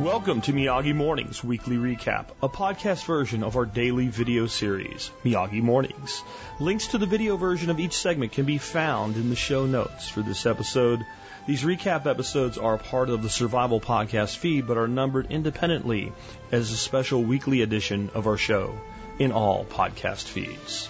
[0.00, 5.60] Welcome to Miyagi Mornings Weekly Recap, a podcast version of our daily video series, Miyagi
[5.60, 6.24] Mornings.
[6.58, 10.08] Links to the video version of each segment can be found in the show notes
[10.08, 11.04] for this episode.
[11.46, 16.14] These recap episodes are part of the Survival Podcast feed, but are numbered independently
[16.50, 18.74] as a special weekly edition of our show
[19.18, 20.88] in all podcast feeds.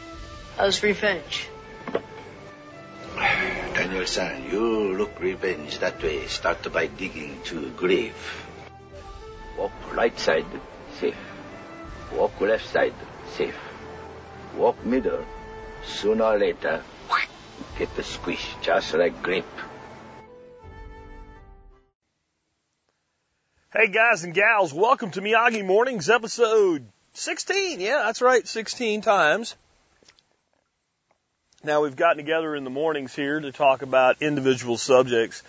[0.57, 1.49] How's revenge?
[3.17, 6.29] Daniel-san, you look revenge that way.
[6.29, 8.15] Start by digging to grave.
[9.61, 10.47] Walk right side,
[10.99, 11.19] safe.
[12.15, 12.95] Walk left side,
[13.33, 13.59] safe.
[14.57, 15.23] Walk middle.
[15.85, 16.83] Sooner or later,
[17.79, 19.45] get the squish, just like grape.
[23.71, 27.81] Hey guys and gals, welcome to Miyagi Mornings episode 16.
[27.81, 29.57] Yeah, that's right, 16 times.
[31.63, 35.43] Now we've gotten together in the mornings here to talk about individual subjects.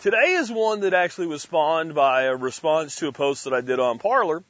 [0.00, 3.60] Today is one that actually was spawned by a response to a post that I
[3.60, 4.42] did on Parler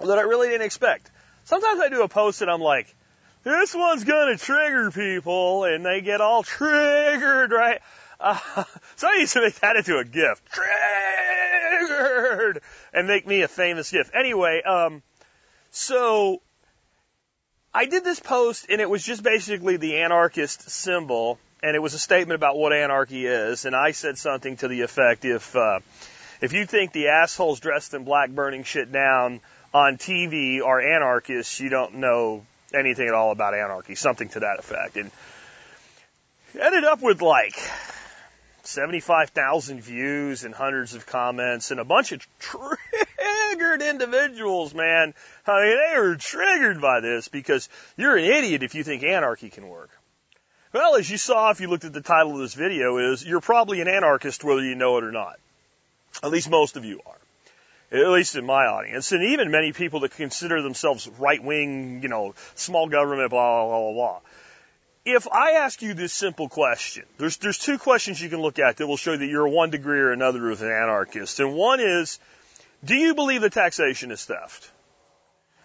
[0.00, 1.12] that I really didn't expect.
[1.44, 2.92] Sometimes I do a post and I'm like,
[3.44, 7.80] this one's gonna trigger people, and they get all triggered, right?
[8.18, 8.36] Uh,
[8.96, 10.42] so I used to make that into a gift.
[11.80, 12.60] Triggered!
[12.92, 14.10] And make me a famous gift.
[14.12, 15.04] Anyway, um,
[15.70, 16.42] so
[17.72, 21.94] I did this post and it was just basically the anarchist symbol and it was
[21.94, 23.64] a statement about what anarchy is.
[23.64, 25.80] And I said something to the effect, if uh,
[26.40, 29.40] if you think the assholes dressed in black burning shit down
[29.74, 33.94] on TV are anarchists, you don't know anything at all about anarchy.
[33.94, 34.96] Something to that effect.
[34.96, 35.10] And
[36.58, 37.58] ended up with like
[38.62, 45.14] 75,000 views and hundreds of comments and a bunch of triggered individuals, man.
[45.46, 49.50] I mean, they were triggered by this because you're an idiot if you think anarchy
[49.50, 49.90] can work.
[50.72, 53.40] Well, as you saw if you looked at the title of this video is, you're
[53.40, 55.38] probably an anarchist whether you know it or not.
[56.22, 57.14] At least most of you are.
[57.90, 59.12] At least in my audience.
[59.12, 63.80] And even many people that consider themselves right wing, you know, small government, blah, blah,
[63.80, 64.18] blah, blah.
[65.06, 68.76] If I ask you this simple question, there's, there's two questions you can look at
[68.76, 71.40] that will show that you're one degree or another of an anarchist.
[71.40, 72.20] And one is,
[72.84, 74.70] do you believe that taxation is theft?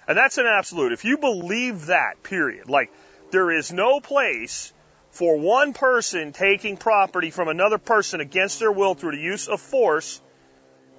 [0.07, 0.94] And that's an absolute.
[0.94, 2.89] If you believe that, period, like,
[3.31, 4.72] there is no place
[5.13, 9.62] for one person taking property from another person against their will through the use of
[9.62, 10.19] force,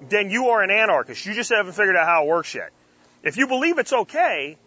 [0.07, 1.25] then you are an anarchist.
[1.25, 2.71] You just haven't figured out how it works yet.
[3.23, 4.57] If you believe it's okay,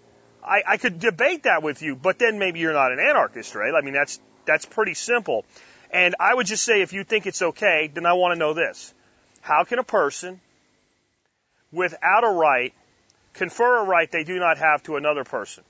[0.45, 3.73] I, I could debate that with you, but then maybe you're not an anarchist, right?
[3.75, 5.47] I mean, that's, that's pretty simple.
[5.91, 8.53] And I would just say if you think it's okay, then I want to know
[8.53, 8.93] this.
[9.41, 10.43] How can a person,
[11.73, 12.75] without a right,
[13.33, 15.65] confer a right they do not have to another person?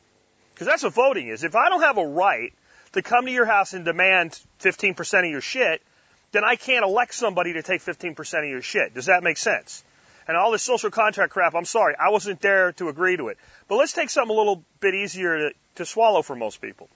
[0.52, 1.44] Because that's what voting is.
[1.44, 2.52] If I don't have a right
[2.92, 5.82] to come to your house and demand 15% of your shit,
[6.32, 8.94] then I can't elect somebody to take 15% of your shit.
[8.94, 9.82] Does that make sense?
[10.26, 13.38] And all this social contract crap, I'm sorry, I wasn't there to agree to it.
[13.66, 16.88] But let's take something a little bit easier to, to swallow for most people.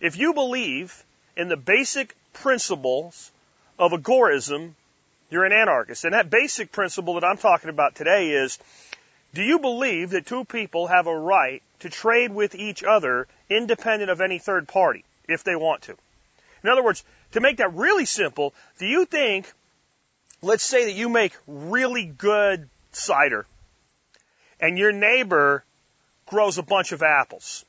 [0.00, 1.02] If you believe
[1.36, 3.32] in the basic principles
[3.78, 4.74] of agorism,
[5.30, 6.04] you're an anarchist.
[6.04, 8.58] And that basic principle that I'm talking about today is,
[9.32, 14.10] do you believe that two people have a right to trade with each other independent
[14.10, 15.04] of any third party?
[15.28, 15.96] If they want to.
[16.62, 19.50] In other words, to make that really simple, do you think,
[20.42, 23.46] let's say that you make really good cider
[24.60, 25.64] and your neighbor
[26.26, 27.64] grows a bunch of apples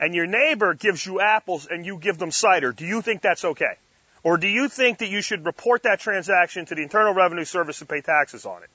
[0.00, 3.44] and your neighbor gives you apples and you give them cider, do you think that's
[3.44, 3.74] okay?
[4.22, 7.80] Or do you think that you should report that transaction to the Internal Revenue Service
[7.80, 8.70] and pay taxes on it?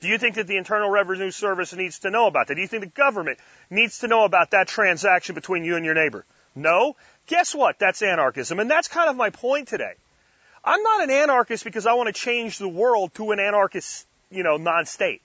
[0.00, 2.56] Do you think that the Internal Revenue Service needs to know about that?
[2.56, 3.38] Do you think the government
[3.70, 6.26] needs to know about that transaction between you and your neighbor?
[6.54, 6.96] No?
[7.26, 7.78] Guess what?
[7.78, 8.60] That's anarchism.
[8.60, 9.94] And that's kind of my point today.
[10.64, 14.42] I'm not an anarchist because I want to change the world to an anarchist, you
[14.42, 15.22] know, non-state.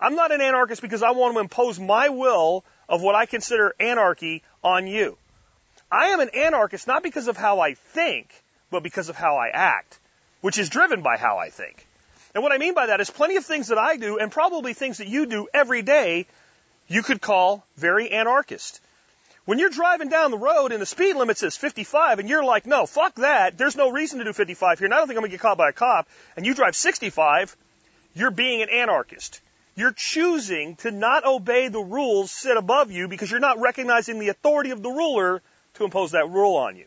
[0.00, 3.74] I'm not an anarchist because I want to impose my will of what I consider
[3.78, 5.16] anarchy on you.
[5.90, 8.28] I am an anarchist not because of how I think,
[8.70, 9.98] but because of how I act,
[10.40, 11.86] which is driven by how I think.
[12.34, 14.74] And what I mean by that is plenty of things that I do and probably
[14.74, 16.26] things that you do every day
[16.88, 18.80] you could call very anarchist.
[19.46, 22.66] When you're driving down the road and the speed limit says 55 and you're like,
[22.66, 23.56] no, fuck that.
[23.56, 25.40] There's no reason to do 55 here and I don't think I'm going to get
[25.40, 27.56] caught by a cop and you drive 65,
[28.14, 29.40] you're being an anarchist.
[29.76, 34.30] You're choosing to not obey the rules set above you because you're not recognizing the
[34.30, 35.42] authority of the ruler
[35.74, 36.86] to impose that rule on you.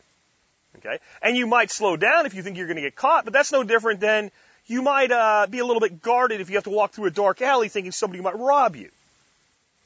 [0.78, 0.98] Okay?
[1.22, 3.52] And you might slow down if you think you're going to get caught, but that's
[3.52, 4.30] no different than
[4.66, 7.10] you might uh, be a little bit guarded if you have to walk through a
[7.10, 8.90] dark alley thinking somebody might rob you.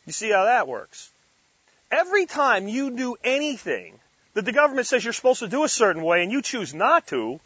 [0.07, 1.11] You see how that works?
[1.95, 4.01] Every time you do anything
[4.33, 7.07] that the government says you're supposed to do a certain way and you choose not
[7.09, 7.39] to,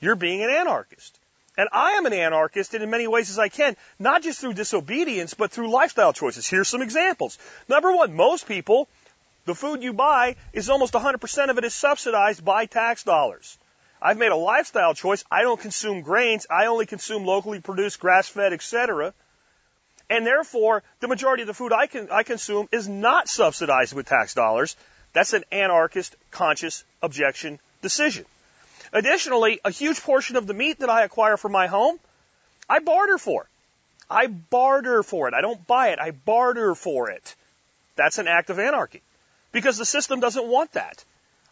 [0.00, 1.16] you're being an anarchist.
[1.56, 4.54] And I am an anarchist in as many ways as I can, not just through
[4.54, 6.48] disobedience, but through lifestyle choices.
[6.48, 7.38] Here's some examples.
[7.68, 8.88] Number one, most people,
[9.44, 13.58] the food you buy is almost 100% of it is subsidized by tax dollars.
[14.00, 15.24] I've made a lifestyle choice.
[15.30, 16.48] I don't consume grains.
[16.50, 19.14] I only consume locally produced, grass-fed, etc.
[20.12, 24.04] And therefore, the majority of the food I, can, I consume is not subsidized with
[24.04, 24.76] tax dollars.
[25.14, 28.26] That's an anarchist conscious objection decision.
[28.92, 31.98] Additionally, a huge portion of the meat that I acquire for my home,
[32.68, 33.48] I barter for.
[34.10, 35.34] I barter for it.
[35.34, 35.98] I don't buy it.
[35.98, 37.34] I barter for it.
[37.96, 39.00] That's an act of anarchy.
[39.50, 41.02] Because the system doesn't want that.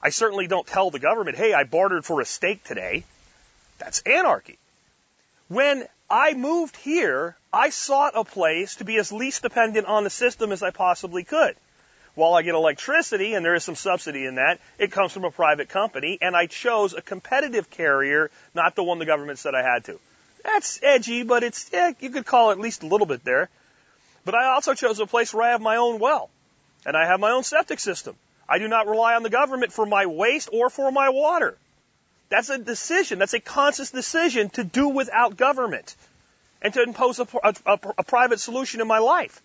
[0.03, 3.05] I certainly don't tell the government, hey, I bartered for a steak today.
[3.79, 4.59] That's anarchy.
[5.51, 10.11] When I moved here, I sought a place to be as least dependent on the
[10.11, 11.57] system as I possibly could
[12.15, 15.31] while I get electricity, and there is some subsidy in that, it comes from a
[15.33, 19.63] private company, and I chose a competitive carrier, not the one the government said I
[19.63, 19.99] had to.
[20.45, 23.49] That's edgy, but it's, yeah, you could call it at least a little bit there.
[24.25, 26.31] But I also chose a place where I have my own well,
[26.87, 28.15] and I have my own septic system.
[28.49, 31.57] I do not rely on the government for my waste or for my water.
[32.31, 33.19] That's a decision.
[33.19, 35.95] That's a conscious decision to do without government
[36.63, 39.43] and to impose a, a, a, private solution in my life.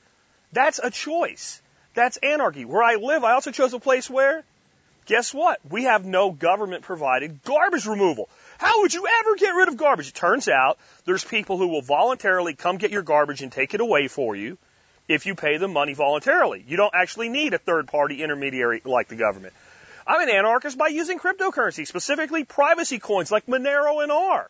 [0.54, 1.62] That's a choice.
[1.96, 2.64] That's anarchy.
[2.64, 4.44] Where I live, I also chose a place where,
[5.08, 5.60] guess what?
[5.70, 8.30] We have no government provided garbage removal.
[8.60, 10.10] How would you ever get rid of garbage?
[10.10, 13.82] It turns out there's people who will voluntarily come get your garbage and take it
[13.82, 14.58] away for you
[15.08, 16.64] if you pay them money voluntarily.
[16.68, 19.54] You don't actually need a third party intermediary like the government.
[20.07, 24.50] I'm an anarchist by using cryptocurrency, specifically privacy coins like Monero and R.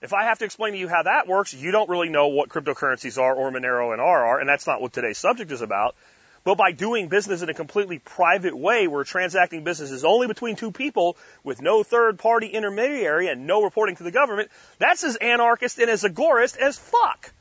[0.00, 2.48] If I have to explain to you how that works, you don't really know what
[2.48, 5.96] cryptocurrencies are or Monero and R are, and that's not what today's subject is about.
[6.44, 10.54] But by doing business in a completely private way, where transacting business is only between
[10.54, 15.16] two people with no third party intermediary and no reporting to the government, that's as
[15.16, 17.32] anarchist and as agorist as fuck.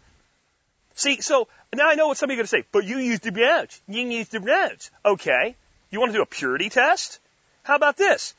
[0.96, 2.98] See, so now I know what some of you are going to say, but you
[2.98, 3.80] use the branch.
[3.88, 4.90] You use the branch.
[5.06, 5.56] Okay.
[5.89, 7.19] You want to do a purity test?
[7.63, 8.34] How about this?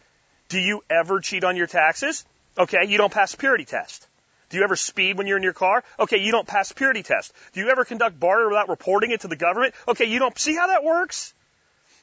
[0.49, 2.25] Do you ever cheat on your taxes?
[2.57, 4.07] Okay, you don't pass purity test.
[4.51, 5.85] Do you ever speed when you're in your car?
[6.01, 7.33] Okay, you don't pass purity test.
[7.53, 9.75] Do you ever conduct barter without reporting it to the government?
[9.87, 11.35] Okay, you don't see how that works?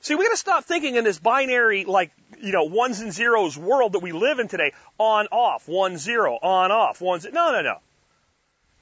[0.01, 3.93] See, we gotta stop thinking in this binary, like, you know, ones and zeros world
[3.93, 4.71] that we live in today.
[4.99, 7.33] On, off, one, zero, on, off, one, zero.
[7.33, 7.77] No, no, no.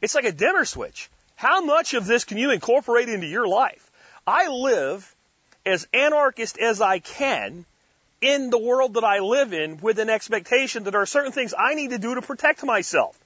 [0.01, 1.09] It's like a dimmer switch.
[1.35, 3.89] How much of this can you incorporate into your life?
[4.27, 5.15] I live
[5.65, 7.65] as anarchist as I can
[8.21, 11.53] in the world that I live in with an expectation that there are certain things
[11.57, 13.17] I need to do to protect myself.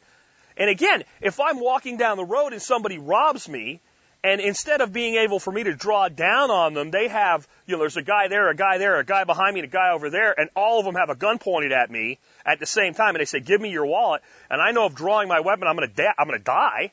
[0.57, 3.79] And again, if I'm walking down the road and somebody robs me,
[4.23, 7.75] and instead of being able for me to draw down on them, they have, you
[7.75, 9.91] know, there's a guy there, a guy there, a guy behind me, and a guy
[9.91, 12.95] over there, and all of them have a gun pointed at me at the same
[12.95, 15.67] time, and they say, "Give me your wallet." And I know if drawing my weapon,
[15.67, 16.91] I'm gonna, da- I'm gonna die.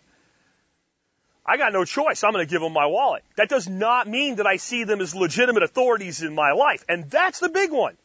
[1.46, 2.24] I got no choice.
[2.24, 3.22] I'm going to give them my wallet.
[3.36, 7.10] That does not mean that I see them as legitimate authorities in my life, and
[7.10, 7.96] that's the big one.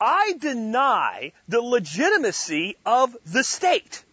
[0.00, 4.04] I deny the legitimacy of the state.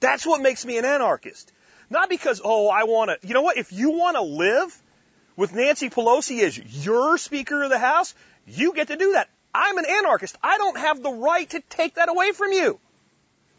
[0.00, 1.52] That's what makes me an anarchist.
[1.90, 3.58] Not because, oh, I want to, you know what?
[3.58, 4.82] If you want to live
[5.36, 8.14] with Nancy Pelosi as your Speaker of the House,
[8.46, 9.28] you get to do that.
[9.54, 10.36] I'm an anarchist.
[10.42, 12.80] I don't have the right to take that away from you.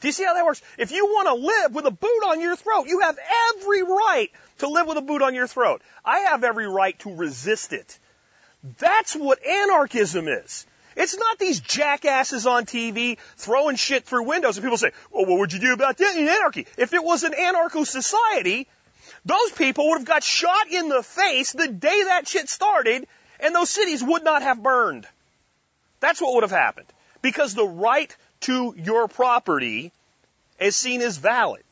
[0.01, 0.62] Do you see how that works?
[0.79, 3.17] If you want to live with a boot on your throat, you have
[3.53, 5.81] every right to live with a boot on your throat.
[6.03, 8.00] I have every right to resist it.
[8.79, 10.65] That's what anarchism is.
[10.96, 15.39] It's not these jackasses on TV throwing shit through windows and people say, well, what
[15.39, 16.65] would you do about that in anarchy?
[16.77, 18.67] If it was an anarcho society,
[19.24, 23.08] those people would have got shot in the face the day that shit started
[23.39, 25.08] and those cities would not have burned.
[26.00, 26.88] That's what would have happened.
[27.22, 29.91] Because the right to your property
[30.60, 31.63] is seen as valid.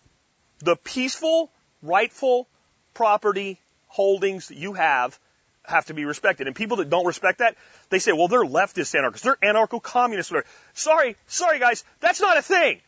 [0.59, 2.47] The peaceful, rightful
[2.93, 5.17] property holdings that you have
[5.63, 6.47] have to be respected.
[6.47, 7.55] And people that don't respect that,
[7.89, 9.23] they say, well, they're leftist anarchists.
[9.23, 10.33] They're anarcho-communists.
[10.73, 12.81] Sorry, sorry guys, that's not a thing.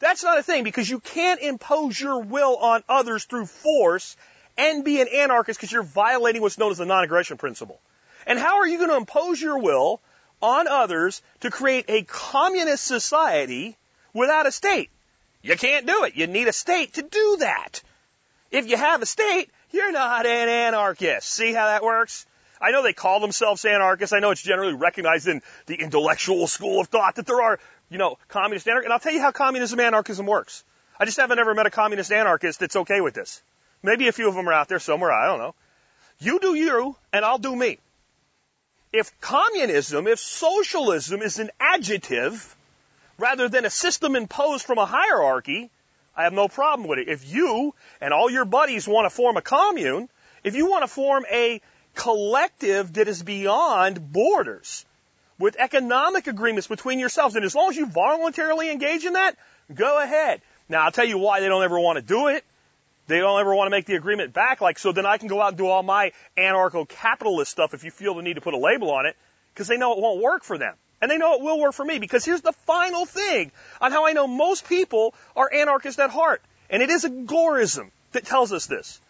[0.00, 4.16] That's not a thing because you can't impose your will on others through force
[4.58, 7.80] and be an anarchist because you're violating what's known as the non-aggression principle.
[8.26, 10.00] And how are you going to impose your will
[10.40, 13.76] on others to create a communist society
[14.12, 14.90] without a state?
[15.42, 16.16] You can't do it.
[16.16, 17.82] You need a state to do that.
[18.50, 21.28] If you have a state, you're not an anarchist.
[21.28, 22.26] See how that works?
[22.60, 24.14] I know they call themselves anarchists.
[24.14, 27.58] I know it's generally recognized in the intellectual school of thought that there are,
[27.90, 28.86] you know, communist anarchists.
[28.86, 30.64] And I'll tell you how communism anarchism works.
[30.98, 33.42] I just haven't ever met a communist anarchist that's okay with this.
[33.82, 35.12] Maybe a few of them are out there somewhere.
[35.12, 35.54] I don't know.
[36.20, 37.78] You do you, and I'll do me.
[38.94, 42.54] If communism, if socialism is an adjective,
[43.18, 45.68] rather than a system imposed from a hierarchy,
[46.16, 47.08] I have no problem with it.
[47.08, 50.08] If you and all your buddies want to form a commune,
[50.44, 51.60] if you want to form a
[51.96, 54.86] collective that is beyond borders,
[55.40, 59.36] with economic agreements between yourselves, and as long as you voluntarily engage in that,
[59.74, 60.40] go ahead.
[60.68, 62.44] Now I'll tell you why they don't ever want to do it.
[63.06, 65.40] They don't ever want to make the agreement back, like, so then I can go
[65.40, 68.58] out and do all my anarcho-capitalist stuff if you feel the need to put a
[68.58, 69.16] label on it,
[69.52, 70.74] because they know it won't work for them.
[71.02, 74.06] And they know it will work for me, because here's the final thing on how
[74.06, 76.40] I know most people are anarchists at heart.
[76.70, 79.00] And it is agorism that tells us this.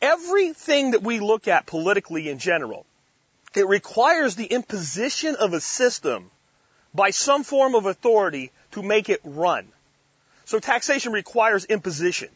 [0.00, 2.86] Everything that we look at politically in general,
[3.56, 6.30] it requires the imposition of a system
[6.94, 9.66] by some form of authority to make it run.
[10.44, 12.28] So taxation requires imposition.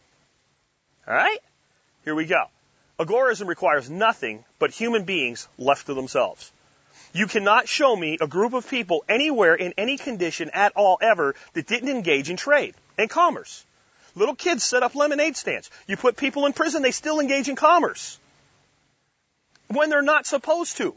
[1.07, 1.39] Alright?
[2.05, 2.45] Here we go.
[2.99, 6.53] Agorism requires nothing but human beings left to themselves.
[7.13, 11.35] You cannot show me a group of people anywhere in any condition at all ever
[11.53, 13.65] that didn't engage in trade and commerce.
[14.15, 15.71] Little kids set up lemonade stands.
[15.87, 18.19] You put people in prison, they still engage in commerce.
[19.69, 20.95] When they're not supposed to.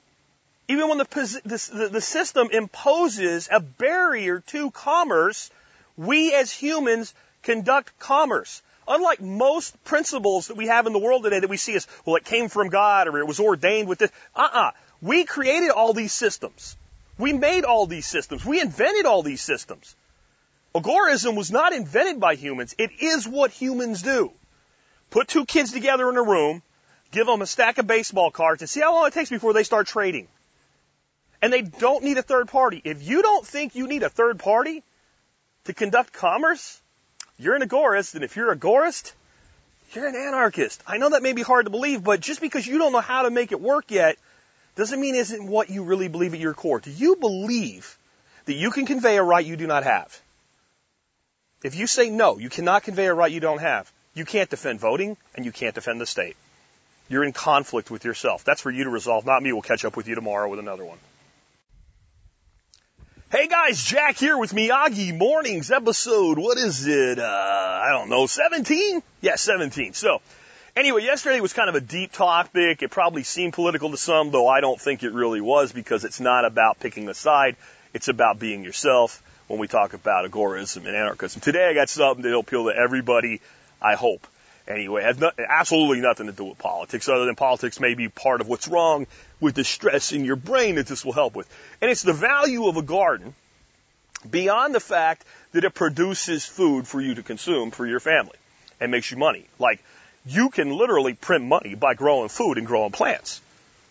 [0.68, 5.50] Even when the, the, the system imposes a barrier to commerce,
[5.96, 8.62] we as humans conduct commerce.
[8.88, 12.16] Unlike most principles that we have in the world today that we see as, well,
[12.16, 14.12] it came from God or it was ordained with this.
[14.36, 14.72] Uh-uh.
[15.02, 16.78] We created all these systems.
[17.18, 18.46] We made all these systems.
[18.46, 19.96] We invented all these systems.
[20.76, 22.76] Agorism was not invented by humans.
[22.78, 24.32] It is what humans do.
[25.10, 26.62] Put two kids together in a room,
[27.12, 29.64] give them a stack of baseball cards, and see how long it takes before they
[29.64, 30.28] start trading.
[31.42, 32.82] And they don't need a third party.
[32.84, 34.84] If you don't think you need a third party
[35.66, 36.82] to conduct commerce,
[37.38, 39.12] you're an agorist, and if you're an agorist,
[39.94, 40.82] you're an anarchist.
[40.88, 43.24] I know that may be hard to believe, but just because you don't know how
[43.24, 44.18] to make it work yet,
[44.76, 46.80] doesn't mean it isn't what you really believe at your core.
[46.80, 47.98] Do you believe
[48.46, 50.20] that you can convey a right you do not have?
[51.64, 54.80] If you say no, you cannot convey a right you don't have, you can't defend
[54.80, 56.36] voting and you can't defend the state.
[57.08, 58.44] You're in conflict with yourself.
[58.44, 59.54] That's for you to resolve, not me.
[59.54, 60.98] We'll catch up with you tomorrow with another one.
[63.36, 66.38] Hey guys, Jack here with Miyagi Mornings episode.
[66.38, 67.20] What is it?
[67.20, 69.04] Uh, I don't know, 17?
[69.20, 69.92] Yeah, 17.
[69.92, 70.22] So,
[70.74, 72.82] anyway, yesterday was kind of a deep topic.
[72.82, 76.22] It probably seemed political to some, though I don't think it really was because it's
[76.22, 77.58] not about picking a side.
[77.94, 81.42] It's about being yourself when we talk about agorism and anarchism.
[81.42, 83.42] Today I got something that'll appeal to everybody,
[83.82, 84.26] I hope.
[84.68, 88.42] Anyway, it has absolutely nothing to do with politics other than politics may be part
[88.42, 89.06] of what's wrong
[89.40, 91.48] with the stress in your brain that this will help with.
[91.82, 93.36] And it's the value of a garden
[94.30, 98.38] beyond the fact that it produces food for you to consume for your family
[98.80, 99.46] and makes you money.
[99.60, 99.84] Like,
[100.26, 103.42] you can literally print money by growing food and growing plants.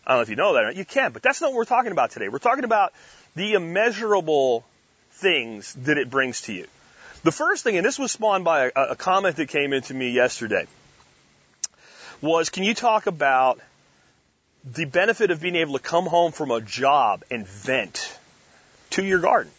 [0.05, 0.77] I don't know if you know that.
[0.77, 2.29] You can, but that's not what we're talking about today.
[2.29, 2.93] We're talking about
[3.37, 4.65] the immeasurable
[5.13, 6.67] things that it brings to you.
[7.25, 10.11] The first thing, and this was spawned by a, a comment that came into me
[10.11, 10.67] yesterday,
[12.21, 13.59] was can you talk about
[14.63, 18.19] the benefit of being able to come home from a job and vent
[18.91, 19.51] to your garden?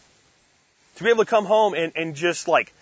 [0.96, 2.72] To be able to come home and, and just like,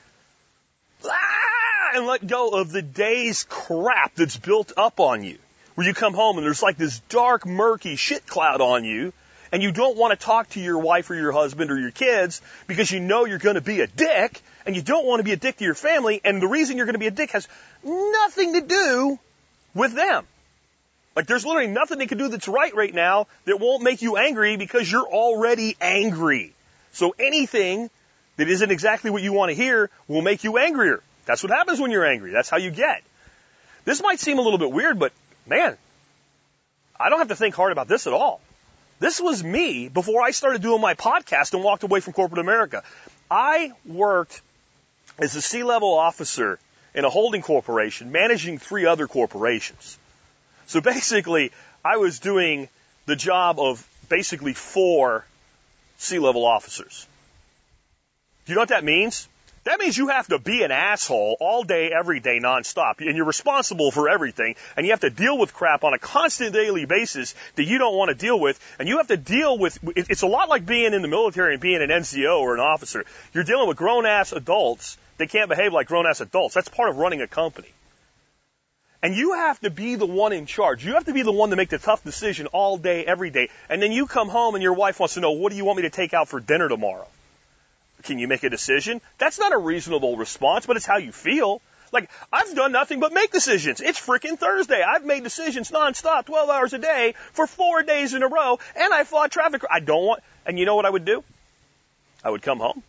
[1.06, 5.38] ah, and let go of the day's crap that's built up on you.
[5.76, 9.14] Where you come home and there's like this dark, murky shit cloud on you
[9.54, 12.42] and you don't want to talk to your wife or your husband or your kids
[12.66, 15.30] because you know you're going to be a dick and you don't want to be
[15.30, 17.46] a dick to your family and the reason you're going to be a dick has
[17.84, 19.16] nothing to do
[19.73, 20.26] with them.
[21.14, 24.16] Like there's literally nothing they can do that's right right now that won't make you
[24.16, 26.52] angry because you're already angry.
[26.90, 27.90] So anything
[28.38, 31.00] that isn't exactly what you want to hear will make you angrier.
[31.26, 32.32] That's what happens when you're angry.
[32.32, 33.04] That's how you get.
[33.84, 35.12] This might seem a little bit weird, but
[35.46, 35.76] man,
[36.99, 38.40] I don't have to think hard about this at all.
[38.98, 42.82] This was me before I started doing my podcast and walked away from corporate America.
[43.30, 44.40] I worked
[45.18, 46.58] as a C-level officer
[46.94, 49.98] in a holding corporation managing three other corporations.
[50.66, 51.52] So basically,
[51.84, 52.68] I was doing
[53.06, 55.24] the job of basically four
[55.98, 57.06] C-level officers.
[58.44, 59.28] Do you know what that means?
[59.64, 63.25] That means you have to be an asshole all day, every day, nonstop, and you're
[63.25, 67.35] responsible for everything, and you have to deal with crap on a constant daily basis
[67.54, 70.26] that you don't want to deal with, and you have to deal with, it's a
[70.26, 73.06] lot like being in the military and being an NCO or an officer.
[73.33, 76.54] You're dealing with grown ass adults that can't behave like grown ass adults.
[76.54, 77.73] That's part of running a company.
[79.02, 80.85] And you have to be the one in charge.
[80.85, 83.49] You have to be the one to make the tough decision all day, every day.
[83.71, 85.76] And then you come home and your wife wants to know, what do you want
[85.76, 87.06] me to take out for dinner tomorrow?
[88.04, 89.00] Can you make a decision?
[89.18, 91.61] That's not a reasonable response, but it's how you feel.
[91.92, 93.80] Like, I've done nothing but make decisions.
[93.80, 94.82] It's freaking Thursday.
[94.82, 98.92] I've made decisions nonstop, 12 hours a day, for four days in a row, and
[98.92, 99.62] I fought traffic.
[99.70, 101.23] I don't want, and you know what I would do?
[102.25, 102.82] I would come home.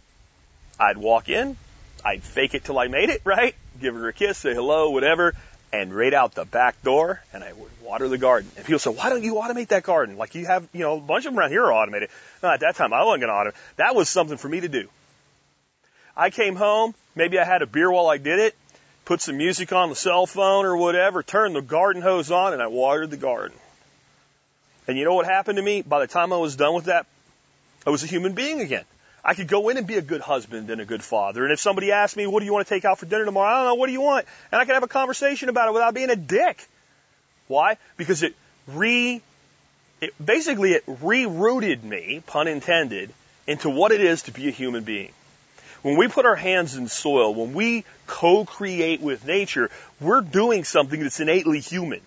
[0.80, 1.56] I'd walk in,
[2.04, 3.56] I'd fake it till I made it, right?
[3.80, 5.34] Give her a kiss, say hello, whatever,
[5.72, 8.50] and right out the back door, and I would water the garden.
[8.58, 10.18] And people say, why don't you automate that garden?
[10.18, 12.10] Like you have, you know, a bunch of them around here are automated.
[12.42, 13.62] No, at that time, I wasn't going to automate.
[13.78, 14.90] That was something for me to do.
[16.16, 18.56] I came home, maybe I had a beer while I did it,
[19.04, 22.62] put some music on the cell phone or whatever, turned the garden hose on, and
[22.62, 23.58] I watered the garden.
[24.88, 25.82] And you know what happened to me?
[25.82, 27.06] By the time I was done with that,
[27.86, 28.86] I was a human being again.
[29.24, 31.44] I could go in and be a good husband and a good father.
[31.44, 33.48] And if somebody asked me, what do you want to take out for dinner tomorrow?
[33.48, 33.76] I don't know.
[33.76, 34.28] What do you want?
[34.52, 36.68] And I could have a conversation about it without being a dick.
[37.48, 37.78] Why?
[37.98, 38.36] Because it
[38.68, 39.22] re,
[40.00, 43.12] it, basically it rerouted me, pun intended,
[43.48, 45.12] into what it is to be a human being.
[45.86, 49.70] When we put our hands in soil, when we co-create with nature,
[50.02, 52.02] we're doing something that's innately human.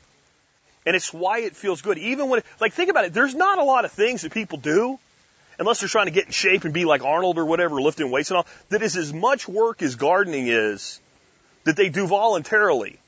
[0.85, 1.97] And it's why it feels good.
[1.97, 4.99] Even when, like think about it, there's not a lot of things that people do
[5.61, 8.33] unless they're trying to get in shape and be like Arnold or whatever, lifting weights
[8.33, 11.01] and all, that is as much work as gardening is
[11.63, 12.99] that they do voluntarily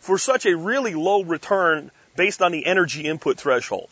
[0.00, 3.88] for such a really low return based on the energy input threshold.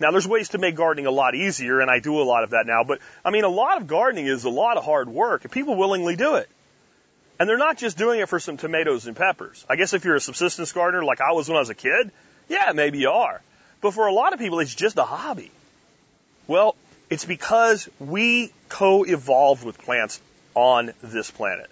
[0.00, 2.50] Now there's ways to make gardening a lot easier and I do a lot of
[2.50, 5.44] that now, but I mean a lot of gardening is a lot of hard work
[5.44, 6.48] and people willingly do it.
[7.38, 9.64] And they're not just doing it for some tomatoes and peppers.
[9.68, 12.12] I guess if you're a subsistence gardener like I was when I was a kid,
[12.48, 13.40] yeah, maybe you are.
[13.80, 15.50] But for a lot of people, it's just a hobby.
[16.46, 16.76] Well,
[17.10, 20.20] it's because we co-evolved with plants
[20.54, 21.70] on this planet.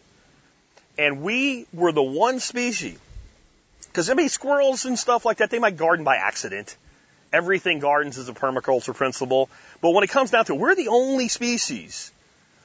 [0.99, 2.99] And we were the one species,
[3.87, 6.77] because I mean squirrels and stuff like that, they might garden by accident.
[7.33, 9.49] Everything gardens is a permaculture principle.
[9.81, 12.13] But when it comes down to it, we're the only species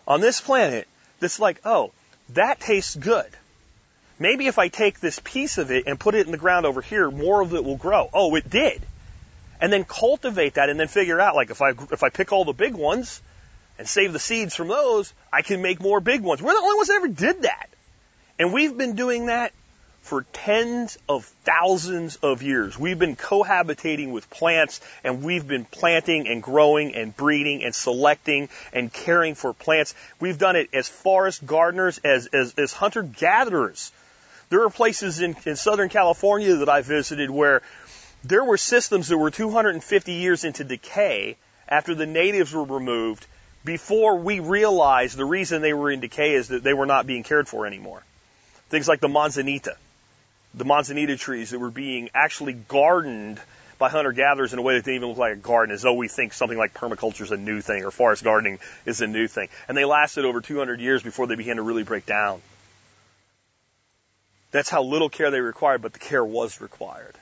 [0.08, 0.88] on this planet
[1.20, 1.92] that's like, oh,
[2.30, 3.30] that tastes good.
[4.20, 6.82] Maybe if I take this piece of it and put it in the ground over
[6.82, 8.10] here, more of it will grow.
[8.14, 8.82] Oh, it did
[9.60, 12.46] and then cultivate that and then figure out like if I if I pick all
[12.46, 13.22] the big ones
[13.78, 16.42] and save the seeds from those, I can make more big ones.
[16.42, 17.70] We're the only ones that ever did that.
[18.40, 19.54] And we've been doing that
[20.08, 22.80] for tens of thousands of years.
[22.80, 28.48] We've been cohabitating with plants and we've been planting and growing and breeding and selecting
[28.72, 29.94] and caring for plants.
[30.22, 33.92] We've done it as forest gardeners, as, as, as hunter gatherers.
[34.50, 37.62] There are places in, in Southern California that I visited where
[38.24, 41.36] there were systems that were 250 years into decay
[41.68, 43.28] after the natives were removed
[43.66, 47.24] before we realized the reason they were in decay is that they were not being
[47.24, 48.02] cared for anymore.
[48.70, 49.76] Things like the manzanita,
[50.58, 53.40] the manzanita trees that were being actually gardened
[53.78, 55.94] by hunter gatherers in a way that didn't even look like a garden, as though
[55.94, 59.28] we think something like permaculture is a new thing or forest gardening is a new
[59.28, 59.50] thing.
[59.68, 62.42] And they lasted over 200 years before they began to really break down.
[64.52, 67.16] That's how little care they required, but the care was required.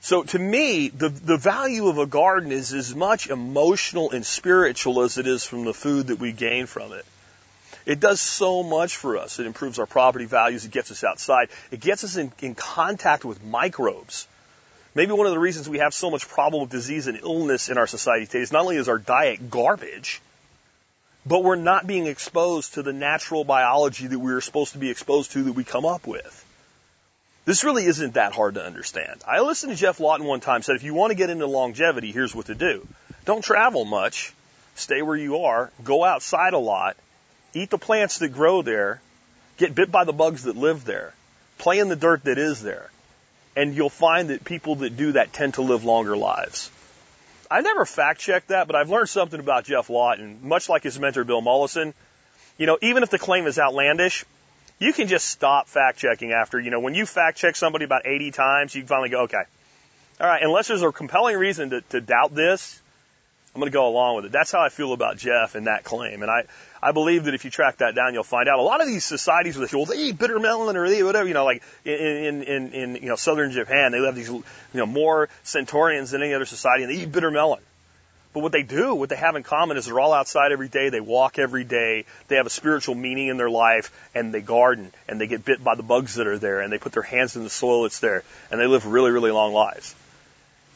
[0.00, 5.02] So to me, the, the value of a garden is as much emotional and spiritual
[5.02, 7.06] as it is from the food that we gain from it.
[7.84, 9.38] It does so much for us.
[9.38, 10.64] It improves our property values.
[10.64, 11.48] It gets us outside.
[11.70, 14.26] It gets us in, in contact with microbes.
[14.94, 17.78] Maybe one of the reasons we have so much problem with disease and illness in
[17.78, 20.20] our society today is not only is our diet garbage,
[21.24, 24.90] but we're not being exposed to the natural biology that we are supposed to be
[24.90, 26.44] exposed to that we come up with.
[27.44, 29.22] This really isn't that hard to understand.
[29.26, 32.12] I listened to Geoff Lawton one time said if you want to get into longevity,
[32.12, 32.86] here's what to do.
[33.24, 34.32] Don't travel much.
[34.74, 35.70] Stay where you are.
[35.82, 36.96] Go outside a lot.
[37.54, 39.00] Eat the plants that grow there.
[39.58, 41.12] Get bit by the bugs that live there.
[41.58, 42.90] Play in the dirt that is there.
[43.54, 46.70] And you'll find that people that do that tend to live longer lives.
[47.50, 50.98] I never fact checked that, but I've learned something about Geoff Lawton, much like his
[50.98, 51.92] mentor Bill Mollison.
[52.56, 54.24] You know, even if the claim is outlandish,
[54.78, 58.06] you can just stop fact checking after, you know, when you fact check somebody about
[58.06, 59.42] 80 times, you can finally go, okay.
[60.18, 62.80] All right, unless there's a compelling reason to, to doubt this,
[63.54, 64.32] I'm going to go along with it.
[64.32, 66.22] That's how I feel about Geoff and that claim.
[66.22, 66.44] And I,
[66.82, 69.04] I believe that if you track that down, you'll find out a lot of these
[69.04, 71.62] societies where they, well, they eat bitter melon or they eat whatever, you know, like
[71.84, 74.42] in, in, in, you know, southern Japan, they have these, you
[74.72, 77.60] know, more centenarians than any other society and they eat bitter melon.
[78.32, 80.88] But what they do, what they have in common is they're all outside every day,
[80.88, 84.90] they walk every day, they have a spiritual meaning in their life, and they garden,
[85.06, 87.36] and they get bit by the bugs that are there, and they put their hands
[87.36, 89.94] in the soil that's there, and they live really, really long lives.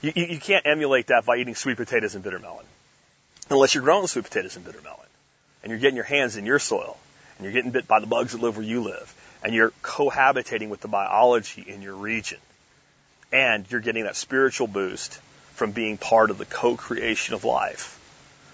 [0.03, 2.67] You, you, you can't emulate that by eating sweet potatoes and bitter melon.
[3.49, 5.06] Unless you're growing sweet potatoes and bitter melon.
[5.67, 6.97] And you're getting your hands in your soil,
[7.37, 10.69] and you're getting bit by the bugs that live where you live, and you're cohabitating
[10.69, 12.39] with the biology in your region.
[13.33, 15.15] And you're getting that spiritual boost
[15.55, 17.99] from being part of the co-creation of life.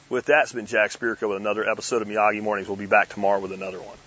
[0.08, 2.66] With that, it's been Jack Spirko with another episode of Miyagi Mornings.
[2.66, 3.98] We'll be back tomorrow with another one.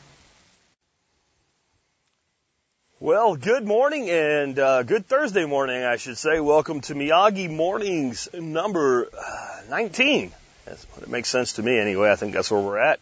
[3.00, 6.40] Well, good morning and uh, good Thursday morning, I should say.
[6.40, 10.32] Welcome to Miyagi Mornings number uh, 19.
[10.68, 12.12] It makes sense to me anyway.
[12.12, 13.00] I think that's where we're at.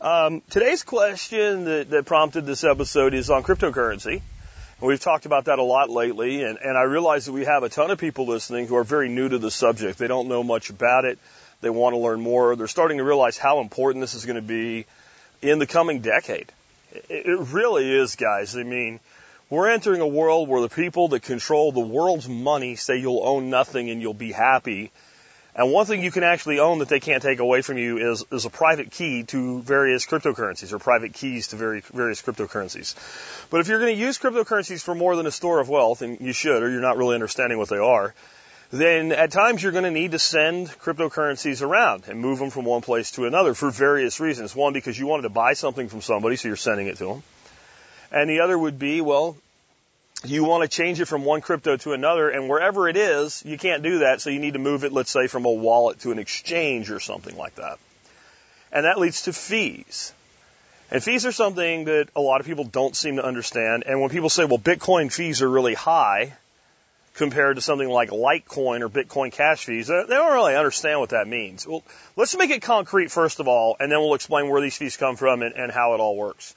[0.00, 4.14] Um, today's question that, that prompted this episode is on cryptocurrency.
[4.14, 7.62] And we've talked about that a lot lately, and, and I realize that we have
[7.62, 9.98] a ton of people listening who are very new to the subject.
[9.98, 11.18] They don't know much about it.
[11.60, 12.56] They want to learn more.
[12.56, 14.86] They're starting to realize how important this is going to be
[15.40, 16.50] in the coming decade.
[16.92, 18.56] It, it really is, guys.
[18.56, 18.98] I mean,
[19.50, 23.50] we're entering a world where the people that control the world's money say you'll own
[23.50, 24.90] nothing and you'll be happy
[25.54, 28.24] and one thing you can actually own that they can't take away from you is,
[28.32, 32.94] is a private key to various cryptocurrencies or private keys to very, various cryptocurrencies.
[33.50, 36.20] But if you're going to use cryptocurrencies for more than a store of wealth, and
[36.20, 38.14] you should, or you're not really understanding what they are,
[38.70, 42.64] then at times you're going to need to send cryptocurrencies around and move them from
[42.64, 44.56] one place to another for various reasons.
[44.56, 47.22] One, because you wanted to buy something from somebody, so you're sending it to them.
[48.10, 49.36] And the other would be, well,
[50.24, 53.58] you want to change it from one crypto to another, and wherever it is, you
[53.58, 56.12] can't do that, so you need to move it, let's say, from a wallet to
[56.12, 57.78] an exchange or something like that.
[58.70, 60.12] And that leads to fees.
[60.90, 63.84] And fees are something that a lot of people don't seem to understand.
[63.86, 66.34] And when people say, well, Bitcoin fees are really high
[67.14, 71.26] compared to something like Litecoin or Bitcoin Cash fees, they don't really understand what that
[71.26, 71.66] means.
[71.66, 71.82] Well,
[72.16, 75.16] let's make it concrete first of all, and then we'll explain where these fees come
[75.16, 76.54] from and, and how it all works.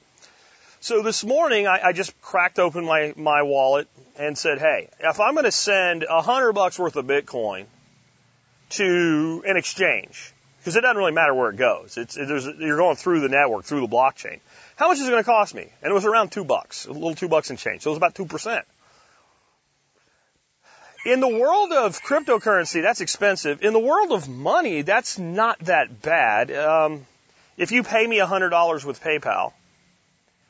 [0.86, 3.88] So this morning, I, I just cracked open my, my wallet
[4.20, 7.64] and said, hey, if I'm going to send a hundred bucks worth of Bitcoin
[8.68, 11.96] to an exchange, because it doesn't really matter where it goes.
[11.96, 12.28] It's, it,
[12.60, 14.38] you're going through the network, through the blockchain.
[14.76, 15.68] How much is it going to cost me?
[15.82, 17.82] And it was around two bucks, a little two bucks and change.
[17.82, 18.64] So it was about two percent.
[21.04, 23.60] In the world of cryptocurrency, that's expensive.
[23.60, 26.52] In the world of money, that's not that bad.
[26.52, 27.06] Um,
[27.56, 29.52] if you pay me a hundred dollars with PayPal,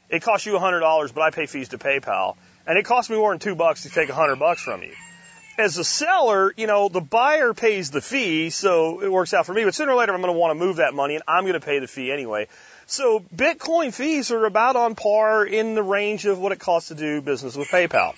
[0.08, 3.10] it costs you a hundred dollars, but I pay fees to PayPal, and it costs
[3.10, 4.92] me more than two bucks to take a hundred bucks from you.
[5.58, 9.54] As a seller, you know, the buyer pays the fee, so it works out for
[9.54, 9.64] me.
[9.64, 11.54] But sooner or later, I'm going to want to move that money, and I'm going
[11.54, 12.48] to pay the fee anyway.
[12.86, 16.94] So Bitcoin fees are about on par in the range of what it costs to
[16.94, 18.14] do business with PayPal.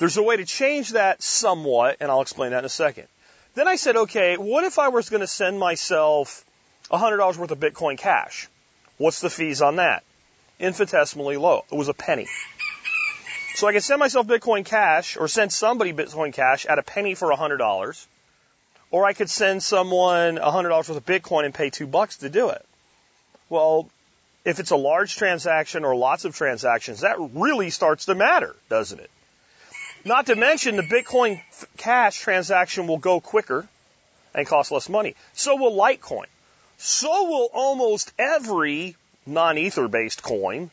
[0.00, 3.06] There's a way to change that somewhat, and I'll explain that in a second.
[3.54, 6.44] Then I said, okay, what if I was going to send myself
[6.90, 8.48] $100 worth of Bitcoin cash?
[8.98, 10.04] What's the fees on that?
[10.58, 11.64] Infinitesimally low.
[11.70, 12.26] It was a penny.
[13.54, 17.14] So I could send myself Bitcoin Cash or send somebody Bitcoin Cash at a penny
[17.14, 18.06] for $100.
[18.90, 22.50] Or I could send someone $100 worth of Bitcoin and pay two bucks to do
[22.50, 22.64] it.
[23.48, 23.90] Well,
[24.44, 29.00] if it's a large transaction or lots of transactions, that really starts to matter, doesn't
[29.00, 29.10] it?
[30.04, 31.42] Not to mention the Bitcoin
[31.76, 33.68] Cash transaction will go quicker
[34.34, 35.16] and cost less money.
[35.34, 36.26] So will Litecoin.
[36.78, 38.96] So will almost every
[39.28, 40.70] non-ether based coin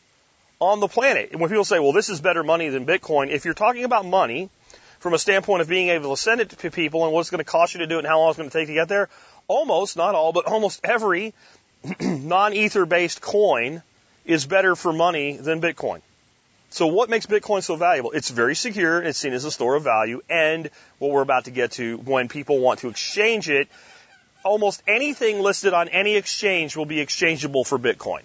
[0.60, 1.30] on the planet.
[1.32, 4.06] And when people say, well, this is better money than Bitcoin, if you're talking about
[4.06, 4.48] money
[5.00, 7.38] from a standpoint of being able to send it to people and what it's going
[7.38, 8.88] to cost you to do it and how long it's going to take to get
[8.88, 9.08] there,
[9.48, 11.34] almost, not all, but almost every
[12.00, 13.82] non-ether based coin
[14.24, 16.00] is better for money than Bitcoin.
[16.70, 18.10] So what makes Bitcoin so valuable?
[18.10, 21.50] It's very secure, it's seen as a store of value, and what we're about to
[21.50, 23.68] get to, when people want to exchange it,
[24.44, 28.22] almost anything listed on any exchange will be exchangeable for Bitcoin.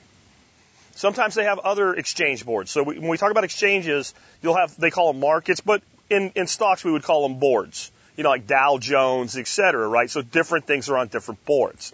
[1.01, 2.69] Sometimes they have other exchange boards.
[2.69, 6.31] So we, when we talk about exchanges, you'll have, they call them markets, but in,
[6.35, 7.91] in stocks we would call them boards.
[8.15, 10.11] You know, like Dow Jones, et cetera, right?
[10.11, 11.91] So different things are on different boards.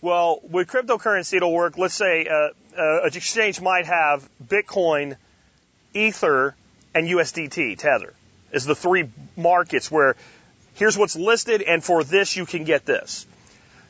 [0.00, 1.76] Well, with cryptocurrency, it'll work.
[1.76, 2.48] Let's say uh,
[2.78, 5.16] uh, an exchange might have Bitcoin,
[5.92, 6.54] Ether,
[6.94, 8.14] and USDT, Tether,
[8.52, 10.16] is the three markets where
[10.76, 13.26] here's what's listed, and for this you can get this.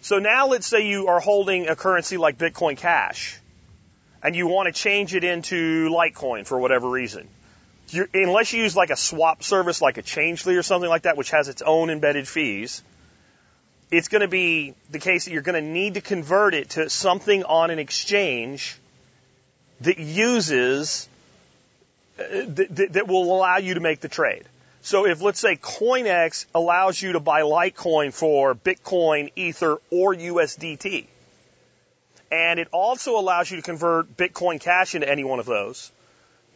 [0.01, 3.39] So now let's say you are holding a currency like Bitcoin Cash
[4.23, 7.29] and you want to change it into Litecoin for whatever reason.
[7.89, 11.17] You're, unless you use like a swap service like a Changelly or something like that,
[11.17, 12.83] which has its own embedded fees,
[13.91, 16.89] it's going to be the case that you're going to need to convert it to
[16.89, 18.79] something on an exchange
[19.81, 21.09] that uses,
[22.19, 24.45] uh, that, that will allow you to make the trade.
[24.83, 31.07] So if let's say CoinEx allows you to buy Litecoin for Bitcoin, Ether, or USDT,
[32.31, 35.90] and it also allows you to convert Bitcoin Cash into any one of those.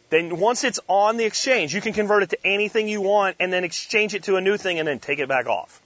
[0.09, 3.51] Then once it's on the exchange, you can convert it to anything you want and
[3.51, 5.81] then exchange it to a new thing and then take it back off.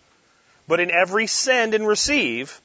[0.67, 2.61] But in every send and receive,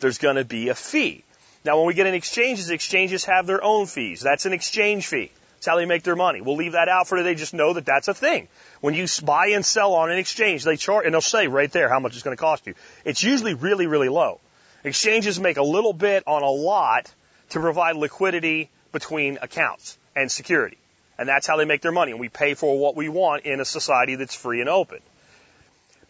[0.00, 1.22] there's going to be a fee.
[1.64, 4.20] Now when we get in exchanges, exchanges have their own fees.
[4.20, 5.30] That's an exchange fee.
[5.64, 6.40] That's how they make their money.
[6.40, 7.34] We'll leave that out for today.
[7.34, 8.48] Just know that that's a thing.
[8.80, 11.88] When you buy and sell on an exchange, they charge, and they'll say right there
[11.88, 12.74] how much it's going to cost you.
[13.04, 14.40] It's usually really, really low.
[14.84, 17.12] Exchanges make a little bit on a lot
[17.50, 20.78] to provide liquidity between accounts and security.
[21.18, 22.12] And that's how they make their money.
[22.12, 25.00] And we pay for what we want in a society that's free and open.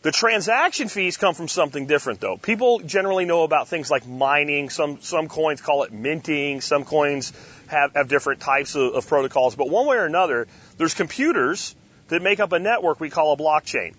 [0.03, 2.37] The transaction fees come from something different though.
[2.37, 4.69] People generally know about things like mining.
[4.69, 6.61] Some, some coins call it minting.
[6.61, 7.33] Some coins
[7.69, 9.55] have, have different types of, of protocols.
[9.55, 11.75] But one way or another, there's computers
[12.09, 13.95] that make up a network we call a blockchain.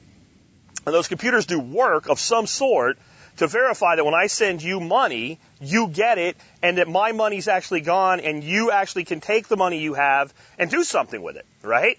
[0.85, 2.99] And those computers do work of some sort
[3.38, 7.48] to verify that when I send you money, you get it and that my money's
[7.48, 11.36] actually gone and you actually can take the money you have and do something with
[11.36, 11.98] it, right?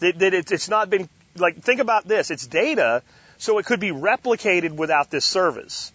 [0.00, 2.30] That, that it's not been, like, think about this.
[2.30, 3.02] It's data
[3.38, 5.92] so it could be replicated without this service,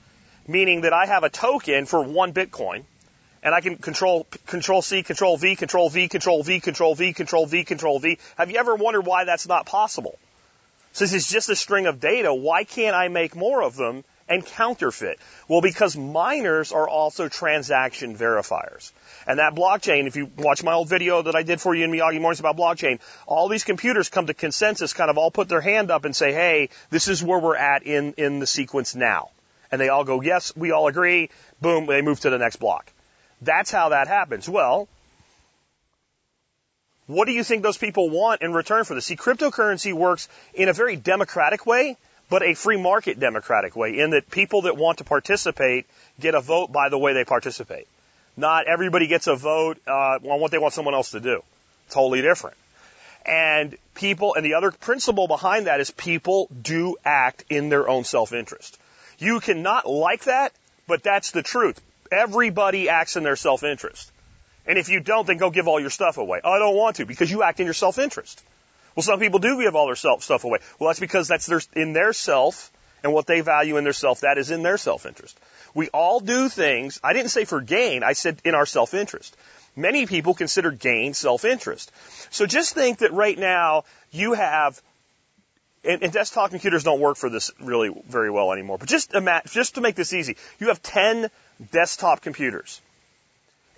[0.47, 2.84] meaning that I have a token for one Bitcoin
[3.41, 7.45] and I can control, control C, control V, control V, control V, control V, control
[7.45, 8.17] V, control V.
[8.38, 10.17] Have you ever wondered why that's not possible?
[10.91, 14.45] Since it's just a string of data, why can't I make more of them and
[14.45, 15.19] counterfeit?
[15.47, 18.91] Well, because miners are also transaction verifiers.
[19.27, 21.91] And that blockchain, if you watch my old video that I did for you in
[21.91, 25.61] Miyagi Mornings about blockchain, all these computers come to consensus, kind of all put their
[25.61, 29.31] hand up and say, hey, this is where we're at in, in the sequence now.
[29.71, 31.29] And they all go, yes, we all agree.
[31.61, 32.91] Boom, they move to the next block.
[33.41, 34.47] That's how that happens.
[34.47, 34.87] Well,
[37.07, 39.05] what do you think those people want in return for this?
[39.05, 41.97] See, cryptocurrency works in a very democratic way,
[42.29, 45.85] but a free market democratic way in that people that want to participate
[46.19, 47.87] get a vote by the way they participate.
[48.37, 51.43] Not everybody gets a vote uh, on what they want someone else to do.
[51.89, 52.55] Totally different.
[53.25, 58.03] And people, and the other principle behind that is people do act in their own
[58.03, 58.77] self-interest.
[59.17, 60.53] You cannot like that,
[60.87, 61.81] but that's the truth.
[62.11, 64.11] Everybody acts in their self-interest.
[64.65, 66.39] And if you don't, then go give all your stuff away.
[66.43, 68.41] Oh, I don't want to because you act in your self-interest.
[68.95, 70.60] Well, some people do give all their self stuff away.
[70.80, 72.71] Well, that's because that's their, in their self
[73.04, 74.21] and what they value in their self.
[74.21, 75.39] That is in their self-interest.
[75.73, 76.99] We all do things.
[77.04, 78.04] I didn't say for gain.
[78.04, 79.36] I said in our self-interest.
[79.75, 81.91] Many people consider gain self-interest.
[82.32, 84.82] So just think that right now you have,
[85.84, 88.78] and, and desktop computers don't work for this really very well anymore.
[88.78, 91.30] But just imagine, just to make this easy, you have 10
[91.71, 92.82] desktop computers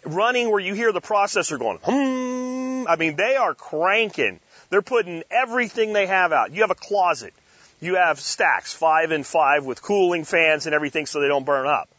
[0.03, 2.87] running where you hear the processor going, hmm.
[2.87, 4.39] I mean, they are cranking.
[4.71, 6.51] They're putting everything they have out.
[6.51, 7.35] You have a closet
[7.81, 11.65] you have stacks, five and five with cooling fans and everything so they don't burn
[11.65, 11.89] up.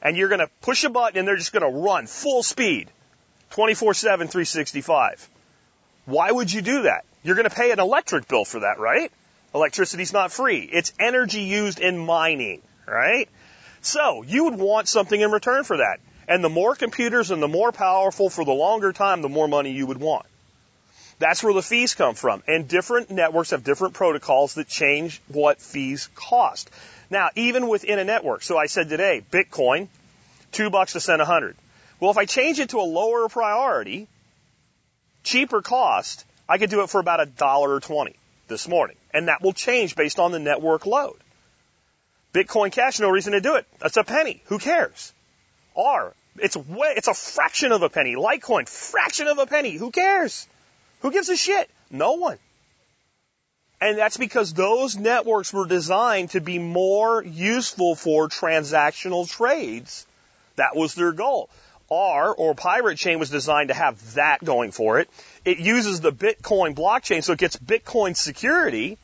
[0.00, 2.88] And you're going to push a button and they're just going to run full speed,
[3.50, 5.28] 24-7, 365.
[6.06, 7.04] Why would you do that?
[7.24, 9.12] You're going to pay an electric bill for that, right?
[9.54, 10.60] Electricity's not free.
[10.60, 13.28] It's energy used in mining, right?
[13.80, 15.98] So you would want something in return for that.
[16.28, 19.72] And the more computers and the more powerful for the longer time, the more money
[19.72, 20.24] you would want.
[21.22, 22.42] That's where the fees come from.
[22.48, 26.68] And different networks have different protocols that change what fees cost.
[27.10, 29.86] Now, even within a network, so I said today, Bitcoin,
[30.50, 31.54] two bucks to send a hundred.
[32.00, 34.08] Well, if I change it to a lower priority,
[35.22, 38.16] cheaper cost, I could do it for about a dollar or twenty
[38.48, 38.96] this morning.
[39.14, 41.18] And that will change based on the network load.
[42.34, 43.66] Bitcoin Cash, no reason to do it.
[43.78, 44.42] That's a penny.
[44.46, 45.12] Who cares?
[45.76, 48.16] R, it's way, it's a fraction of a penny.
[48.16, 49.76] Litecoin, fraction of a penny.
[49.76, 50.48] Who cares?
[51.02, 51.70] Who gives a shit?
[51.90, 52.38] No one.
[53.80, 60.06] And that's because those networks were designed to be more useful for transactional trades.
[60.54, 61.50] That was their goal.
[61.90, 65.10] R, or Pirate Chain, was designed to have that going for it.
[65.44, 68.98] It uses the Bitcoin blockchain, so it gets Bitcoin security.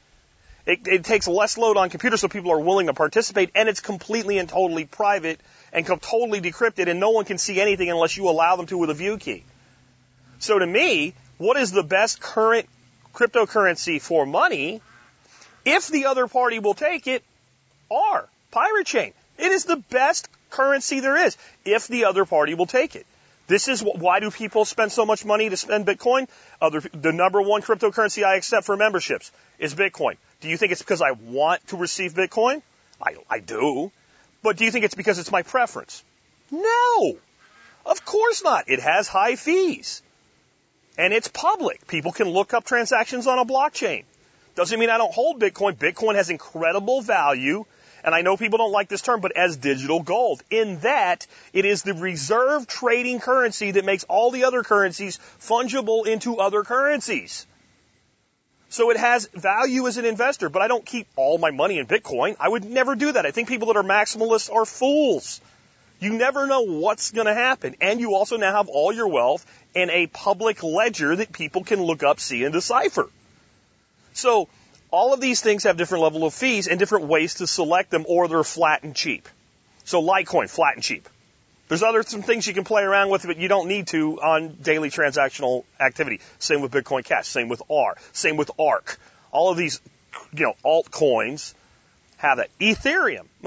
[0.64, 3.80] It, it takes less load on computers so people are willing to participate, and it's
[3.80, 5.40] completely and totally private
[5.72, 8.90] and totally decrypted, and no one can see anything unless you allow them to with
[8.90, 9.42] a view key.
[10.38, 12.68] So to me, what is the best current
[13.14, 14.80] cryptocurrency for money,
[15.64, 17.22] if the other party will take it,
[17.90, 19.12] are Pirate Chain.
[19.38, 23.06] It is the best currency there is if the other party will take it.
[23.46, 26.28] This is why do people spend so much money to spend Bitcoin?
[26.60, 30.16] Other, the number one cryptocurrency I accept for memberships is Bitcoin.
[30.40, 32.60] Do you think it's because I want to receive Bitcoin?
[33.00, 33.90] I, I do.
[34.42, 36.04] But do you think it's because it's my preference?
[36.50, 37.16] No.
[37.86, 38.68] Of course not.
[38.68, 40.02] It has high fees.
[40.98, 41.86] And it's public.
[41.86, 44.04] People can look up transactions on a blockchain.
[44.56, 45.76] Doesn't mean I don't hold Bitcoin.
[45.76, 47.64] Bitcoin has incredible value.
[48.02, 50.42] And I know people don't like this term, but as digital gold.
[50.50, 56.06] In that, it is the reserve trading currency that makes all the other currencies fungible
[56.06, 57.46] into other currencies.
[58.68, 61.86] So it has value as an investor, but I don't keep all my money in
[61.86, 62.36] Bitcoin.
[62.38, 63.24] I would never do that.
[63.24, 65.40] I think people that are maximalists are fools.
[66.00, 67.74] You never know what's going to happen.
[67.80, 71.82] And you also now have all your wealth in a public ledger that people can
[71.82, 73.08] look up, see, and decipher.
[74.12, 74.48] So
[74.90, 78.04] all of these things have different level of fees and different ways to select them
[78.08, 79.28] or they're flat and cheap.
[79.84, 81.08] So Litecoin, flat and cheap.
[81.68, 84.56] There's other some things you can play around with, but you don't need to on
[84.62, 86.20] daily transactional activity.
[86.38, 87.26] Same with Bitcoin Cash.
[87.26, 87.96] Same with R.
[88.12, 88.98] Same with ARC.
[89.30, 89.80] All of these,
[90.32, 91.52] you know, altcoins
[92.16, 92.48] have that.
[92.58, 93.26] Ethereum.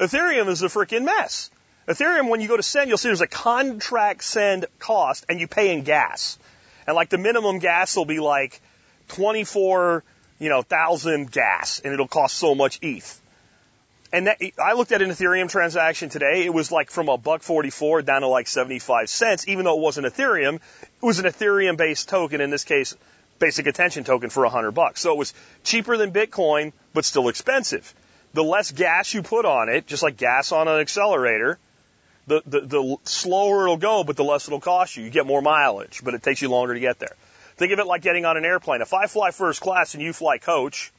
[0.00, 1.50] Ethereum is a freaking mess.
[1.88, 5.48] Ethereum, when you go to send, you'll see there's a contract send cost and you
[5.48, 6.38] pay in gas.
[6.86, 8.60] And like the minimum gas will be like
[9.08, 10.04] 24,
[10.38, 13.20] you know, thousand gas and it'll cost so much ETH.
[14.12, 16.44] And that, I looked at an Ethereum transaction today.
[16.44, 19.82] It was like from a buck 44 down to like 75 cents, even though it
[19.82, 20.56] wasn't Ethereum.
[20.56, 22.96] It was an Ethereum based token, in this case,
[23.38, 25.00] basic attention token for 100 bucks.
[25.00, 25.32] So it was
[25.64, 27.94] cheaper than Bitcoin, but still expensive.
[28.34, 31.58] The less gas you put on it, just like gas on an accelerator,
[32.28, 35.04] the, the, the slower it'll go, but the less it'll cost you.
[35.04, 37.16] You get more mileage, but it takes you longer to get there.
[37.56, 38.82] Think of it like getting on an airplane.
[38.82, 40.92] If I fly first class and you fly coach,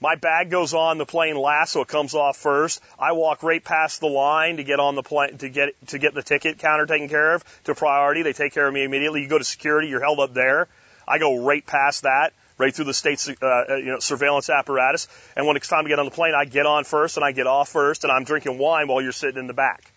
[0.00, 2.82] my bag goes on the plane last, so it comes off first.
[2.98, 6.12] I walk right past the line to get on the plane to get to get
[6.12, 8.20] the ticket counter taken care of to priority.
[8.20, 9.22] They take care of me immediately.
[9.22, 10.68] You go to security, you're held up there.
[11.08, 15.08] I go right past that, right through the state's uh, uh, you know surveillance apparatus.
[15.36, 17.32] And when it's time to get on the plane, I get on first and I
[17.32, 19.90] get off first, and I'm drinking wine while you're sitting in the back.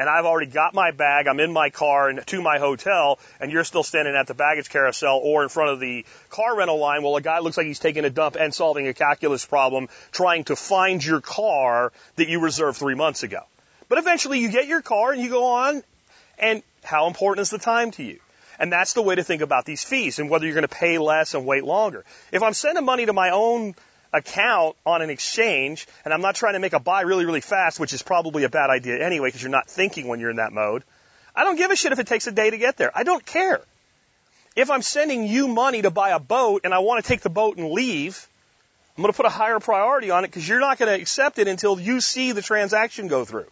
[0.00, 1.26] And I've already got my bag.
[1.26, 4.70] I'm in my car and to my hotel, and you're still standing at the baggage
[4.70, 7.80] carousel or in front of the car rental line while a guy looks like he's
[7.80, 12.40] taking a dump and solving a calculus problem, trying to find your car that you
[12.40, 13.42] reserved three months ago.
[13.90, 15.82] But eventually, you get your car and you go on.
[16.38, 18.20] And how important is the time to you?
[18.58, 20.96] And that's the way to think about these fees and whether you're going to pay
[20.96, 22.06] less and wait longer.
[22.32, 23.74] If I'm sending money to my own
[24.12, 27.78] account on an exchange and I'm not trying to make a buy really, really fast,
[27.78, 30.52] which is probably a bad idea anyway because you're not thinking when you're in that
[30.52, 30.82] mode,
[31.34, 32.90] I don't give a shit if it takes a day to get there.
[32.94, 33.60] I don't care.
[34.56, 37.30] If I'm sending you money to buy a boat and I want to take the
[37.30, 38.26] boat and leave,
[38.96, 41.38] I'm going to put a higher priority on it because you're not going to accept
[41.38, 43.46] it until you see the transaction go through.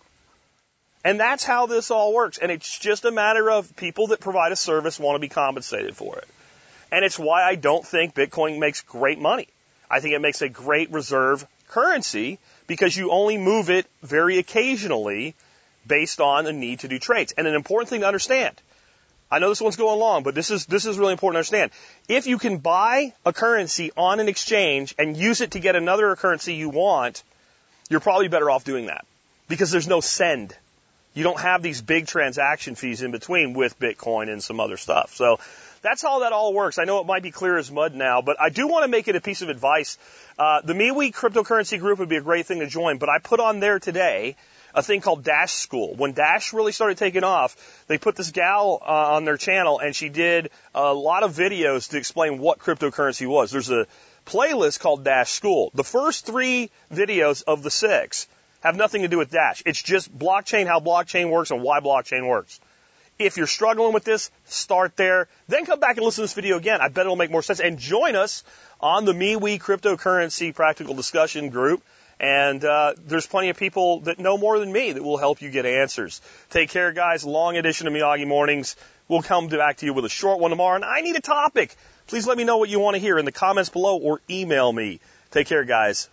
[1.05, 2.38] And that's how this all works.
[2.38, 5.97] And it's just a matter of people that provide a service want to be compensated
[5.97, 6.29] for it.
[6.90, 9.49] And it's why I don't think Bitcoin makes great money.
[9.90, 15.35] I think it makes a great reserve currency because you only move it very occasionally
[15.87, 17.33] based on the need to do trades.
[17.37, 18.61] And an important thing to understand.
[19.31, 21.70] I know this one's going long, but this is, this is really important to understand.
[22.09, 26.16] If you can buy a currency on an exchange and use it to get another
[26.16, 27.22] currency you want,
[27.90, 29.05] you're probably better off doing that
[29.48, 30.55] because there's no send
[31.18, 35.14] you don't have these big transaction fees in between with Bitcoin and some other stuff.
[35.16, 35.40] So
[35.83, 36.79] that's how that all works.
[36.79, 39.09] I know it might be clear as mud now, but I do want to make
[39.09, 39.99] it a piece of advice.
[40.38, 43.41] Uh, the MeWe cryptocurrency group would be a great thing to join, but I put
[43.41, 44.37] on there today
[44.75, 45.95] a thing called Dash School.
[45.95, 49.95] When Dash really started taking off, they put this gal uh, on their channel and
[49.95, 53.51] she did a lot of videos to explain what cryptocurrency was.
[53.51, 53.87] There's a
[54.27, 55.71] playlist called Dash School.
[55.75, 58.27] The first three videos of the six
[58.61, 59.62] have nothing to do with Dash.
[59.64, 62.61] It's just blockchain, how blockchain works and why blockchain works.
[63.18, 65.28] If you're struggling with this, start there.
[65.48, 66.81] Then come back and listen to this video again.
[66.81, 67.61] I bet it'll make more sense.
[67.61, 68.44] And join us
[68.81, 71.83] on the MeWe cryptocurrency practical discussion group.
[72.20, 75.50] And uh, there's plenty of people that know more than me that will help you
[75.50, 76.20] get answers.
[76.50, 77.24] Take care, guys.
[77.24, 78.76] Long edition of Miyagi Mornings.
[79.09, 80.76] We'll come back to you with a short one tomorrow.
[80.76, 81.74] And I need a topic.
[82.07, 84.72] Please let me know what you want to hear in the comments below or email
[84.72, 85.00] me.
[85.31, 86.09] Take care, guys.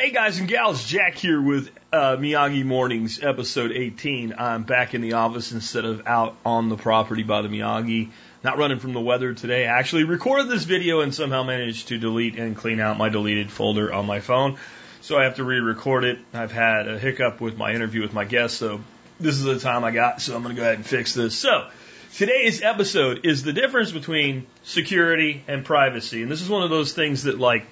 [0.00, 4.34] Hey guys and gals, Jack here with uh, Miyagi Mornings, episode 18.
[4.38, 8.08] I'm back in the office instead of out on the property by the Miyagi.
[8.42, 9.66] Not running from the weather today.
[9.66, 13.50] I actually recorded this video and somehow managed to delete and clean out my deleted
[13.50, 14.56] folder on my phone.
[15.02, 16.18] So I have to re-record it.
[16.32, 18.80] I've had a hiccup with my interview with my guest, so
[19.20, 21.38] this is the time I got, so I'm going to go ahead and fix this.
[21.38, 21.68] So,
[22.14, 26.22] today's episode is the difference between security and privacy.
[26.22, 27.66] And this is one of those things that like,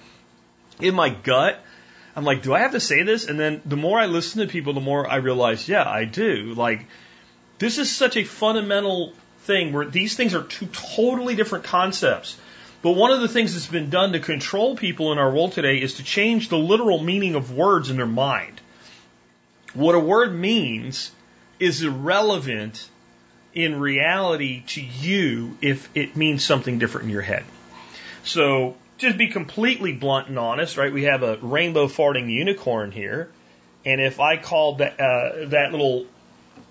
[0.79, 1.65] in my gut,
[2.19, 3.29] I'm like, do I have to say this?
[3.29, 6.53] And then the more I listen to people, the more I realize, yeah, I do.
[6.57, 6.85] Like,
[7.61, 12.37] this is such a fundamental thing where these things are two totally different concepts.
[12.83, 15.81] But one of the things that's been done to control people in our world today
[15.81, 18.61] is to change the literal meaning of words in their mind.
[19.75, 21.13] What a word means
[21.61, 22.89] is irrelevant
[23.55, 27.45] in reality to you if it means something different in your head.
[28.25, 30.93] So just be completely blunt and honest, right?
[30.93, 33.31] We have a rainbow farting unicorn here,
[33.85, 36.07] and if I called that uh, that little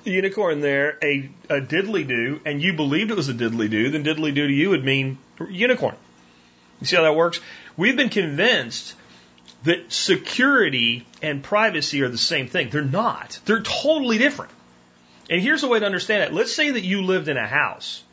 [0.03, 4.03] unicorn there a, a diddly do, and you believed it was a diddly do, then
[4.03, 5.17] diddly do to you would mean
[5.49, 5.95] unicorn.
[6.82, 7.39] You see how that works?
[7.75, 8.93] We've been convinced
[9.63, 12.69] that security and privacy are the same thing.
[12.69, 13.39] They're not.
[13.45, 14.51] They're totally different.
[15.30, 16.34] And here's a way to understand it.
[16.34, 18.03] Let's say that you lived in a house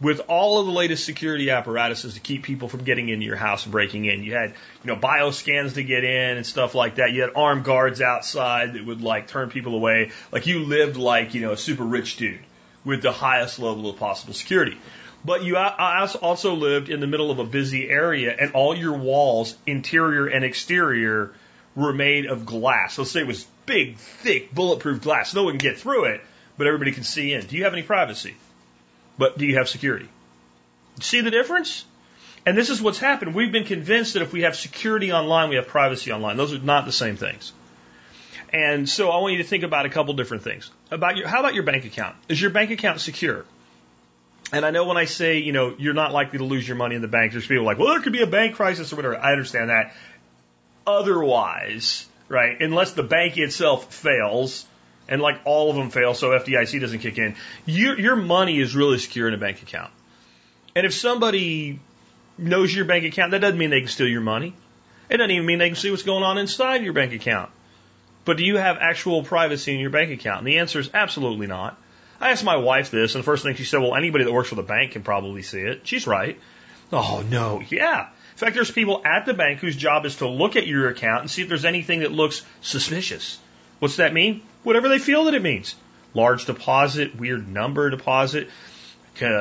[0.00, 3.64] with all of the latest security apparatuses to keep people from getting into your house
[3.64, 4.22] and breaking in.
[4.22, 4.50] You had,
[4.84, 7.12] you know, bioscans to get in and stuff like that.
[7.12, 10.12] You had armed guards outside that would like turn people away.
[10.30, 12.40] Like you lived like, you know, a super rich dude
[12.84, 14.78] with the highest level of possible security.
[15.24, 19.56] But you also lived in the middle of a busy area and all your walls,
[19.66, 21.32] interior and exterior,
[21.74, 22.98] were made of glass.
[22.98, 25.34] Let's say it was big, thick, bulletproof glass.
[25.34, 26.20] No one can get through it,
[26.56, 27.44] but everybody can see in.
[27.44, 28.36] Do you have any privacy?
[29.18, 30.08] But do you have security?
[31.00, 31.84] See the difference?
[32.46, 33.34] And this is what's happened.
[33.34, 36.36] We've been convinced that if we have security online, we have privacy online.
[36.36, 37.52] Those are not the same things.
[38.50, 40.70] And so I want you to think about a couple different things.
[40.90, 42.16] About your, how about your bank account?
[42.28, 43.44] Is your bank account secure?
[44.52, 46.94] And I know when I say, you know, you're not likely to lose your money
[46.94, 49.16] in the bank, there's people like, well, there could be a bank crisis or whatever.
[49.16, 49.94] I understand that.
[50.86, 54.64] Otherwise, right, unless the bank itself fails,
[55.08, 57.34] and like all of them fail, so FDIC doesn't kick in,
[57.66, 59.90] your, your money is really secure in a bank account.
[60.76, 61.80] And if somebody
[62.36, 64.54] knows your bank account, that doesn't mean they can steal your money.
[65.08, 67.50] It doesn't even mean they can see what's going on inside your bank account.
[68.24, 70.40] But do you have actual privacy in your bank account?
[70.40, 71.80] And the answer is absolutely not.
[72.20, 74.50] I asked my wife this, and the first thing she said, well, anybody that works
[74.50, 75.86] for the bank can probably see it.
[75.86, 76.38] She's right.
[76.92, 78.08] Oh, no, yeah.
[78.08, 81.22] In fact, there's people at the bank whose job is to look at your account
[81.22, 83.38] and see if there's anything that looks suspicious.
[83.78, 84.42] What's that mean?
[84.62, 85.74] Whatever they feel that it means.
[86.14, 88.48] Large deposit, weird number deposit,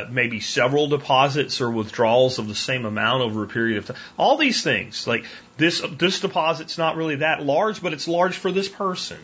[0.10, 3.98] maybe several deposits or withdrawals of the same amount over a period of time.
[4.18, 5.26] All these things, like
[5.58, 9.20] this, this deposit's not really that large, but it's large for this person.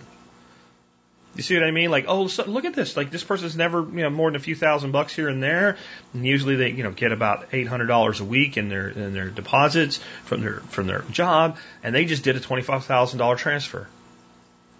[1.35, 1.89] You see what I mean?
[1.89, 2.95] Like, oh, so look at this.
[2.95, 5.77] Like, this person's never, you know, more than a few thousand bucks here and there.
[6.13, 9.13] And usually they, you know, get about eight hundred dollars a week in their in
[9.13, 13.17] their deposits from their from their job, and they just did a twenty five thousand
[13.17, 13.87] dollar transfer.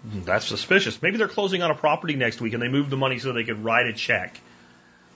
[0.04, 1.00] That's suspicious.
[1.00, 3.44] Maybe they're closing on a property next week, and they moved the money so they
[3.44, 4.38] could write a check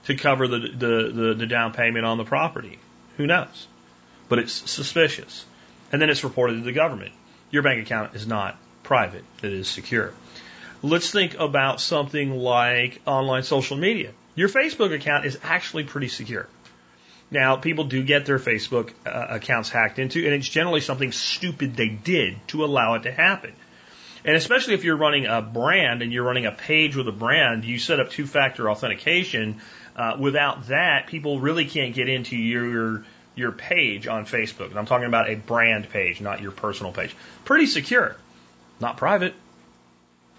[0.05, 2.79] to cover the, the, the, the down payment on the property.
[3.17, 3.67] Who knows?
[4.29, 5.45] But it's suspicious.
[5.91, 7.11] And then it's reported to the government.
[7.51, 10.13] Your bank account is not private, it is secure.
[10.81, 14.11] Let's think about something like online social media.
[14.35, 16.47] Your Facebook account is actually pretty secure.
[17.31, 21.75] Now, people do get their Facebook uh, accounts hacked into, and it's generally something stupid
[21.75, 23.53] they did to allow it to happen.
[24.25, 27.63] And especially if you're running a brand and you're running a page with a brand,
[27.63, 29.61] you set up two factor authentication
[29.95, 33.05] uh, without that, people really can't get into your
[33.35, 34.69] your page on Facebook.
[34.69, 37.15] And I'm talking about a brand page, not your personal page.
[37.45, 38.15] Pretty secure,
[38.79, 39.33] not private,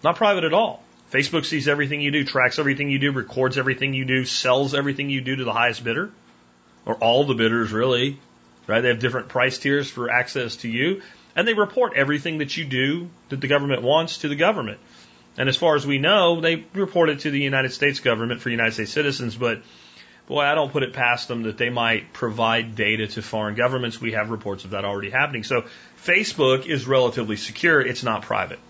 [0.05, 0.83] not private at all.
[1.11, 5.11] Facebook sees everything you do, tracks everything you do, records everything you do, sells everything
[5.11, 6.11] you do to the highest bidder,
[6.87, 8.19] or all the bidders really.
[8.67, 8.83] Right?
[8.83, 11.03] They have different price tiers for access to you,
[11.37, 14.79] and they report everything that you do that the government wants to the government.
[15.39, 18.51] And as far as we know, they report it to the United States government for
[18.51, 19.63] United States citizens, but
[20.27, 24.01] boy, I don't put it past them that they might provide data to foreign governments.
[24.01, 25.43] We have reports of that already happening.
[25.45, 25.65] So
[26.05, 27.81] Facebook is relatively secure.
[27.81, 28.61] It's not private.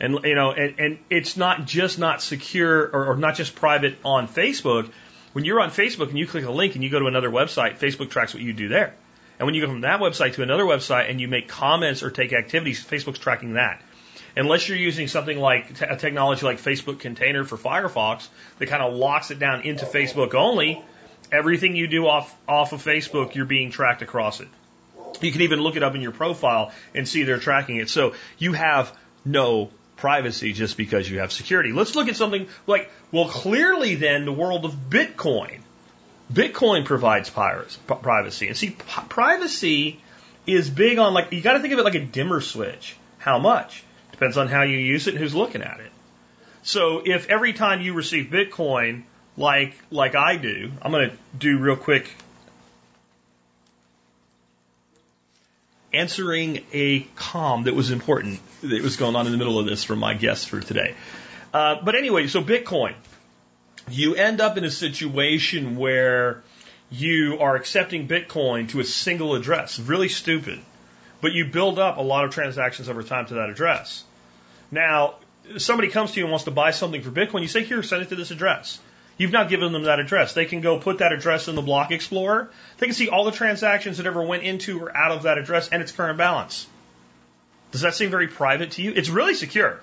[0.00, 3.98] And, you know, and, and it's not just not secure or, or not just private
[4.04, 4.90] on Facebook.
[5.32, 7.78] When you're on Facebook and you click a link and you go to another website,
[7.78, 8.94] Facebook tracks what you do there.
[9.42, 12.12] And when you go from that website to another website and you make comments or
[12.12, 13.82] take activities, Facebook's tracking that
[14.36, 18.28] unless you're using something like a technology like Facebook Container for Firefox
[18.60, 20.80] that kind of locks it down into Facebook only,
[21.32, 24.46] everything you do off off of Facebook, you're being tracked across it.
[25.20, 27.90] You can even look it up in your profile and see they're tracking it.
[27.90, 31.72] So you have no privacy just because you have security.
[31.72, 35.62] Let's look at something like, well, clearly then the world of Bitcoin.
[36.32, 38.48] Bitcoin provides privacy.
[38.48, 40.00] And see, privacy
[40.46, 42.96] is big on like, you got to think of it like a dimmer switch.
[43.18, 43.84] How much?
[44.12, 45.90] Depends on how you use it and who's looking at it.
[46.62, 49.02] So if every time you receive Bitcoin,
[49.36, 52.10] like like I do, I'm going to do real quick
[55.92, 59.84] answering a com that was important that was going on in the middle of this
[59.84, 60.94] from my guest for today.
[61.52, 62.94] Uh, but anyway, so Bitcoin,
[63.92, 66.42] you end up in a situation where
[66.90, 69.78] you are accepting Bitcoin to a single address.
[69.78, 70.60] Really stupid.
[71.20, 74.04] But you build up a lot of transactions over time to that address.
[74.70, 75.14] Now,
[75.58, 78.02] somebody comes to you and wants to buy something for Bitcoin, you say, here, send
[78.02, 78.80] it to this address.
[79.18, 80.34] You've now given them that address.
[80.34, 82.50] They can go put that address in the Block Explorer.
[82.78, 85.68] They can see all the transactions that ever went into or out of that address
[85.68, 86.66] and its current balance.
[87.70, 88.92] Does that seem very private to you?
[88.94, 89.80] It's really secure.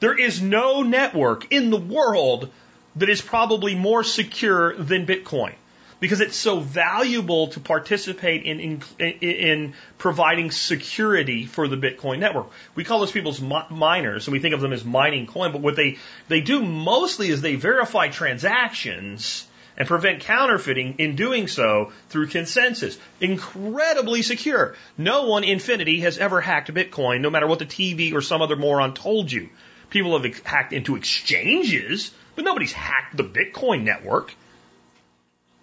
[0.00, 2.50] There is no network in the world
[2.96, 5.54] that is probably more secure than Bitcoin
[6.00, 8.82] because it's so valuable to participate in, in,
[9.20, 12.48] in providing security for the Bitcoin network.
[12.74, 13.36] We call those people
[13.70, 17.28] miners, and we think of them as mining coin, but what they, they do mostly
[17.28, 22.98] is they verify transactions and prevent counterfeiting in doing so through consensus.
[23.20, 24.74] Incredibly secure.
[24.98, 28.56] No one, Infinity, has ever hacked Bitcoin, no matter what the TV or some other
[28.56, 29.50] moron told you.
[29.90, 34.34] People have hacked into exchanges, but nobody's hacked the Bitcoin network.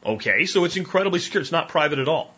[0.06, 1.42] Okay, so it's incredibly secure.
[1.42, 2.36] It's not private at all.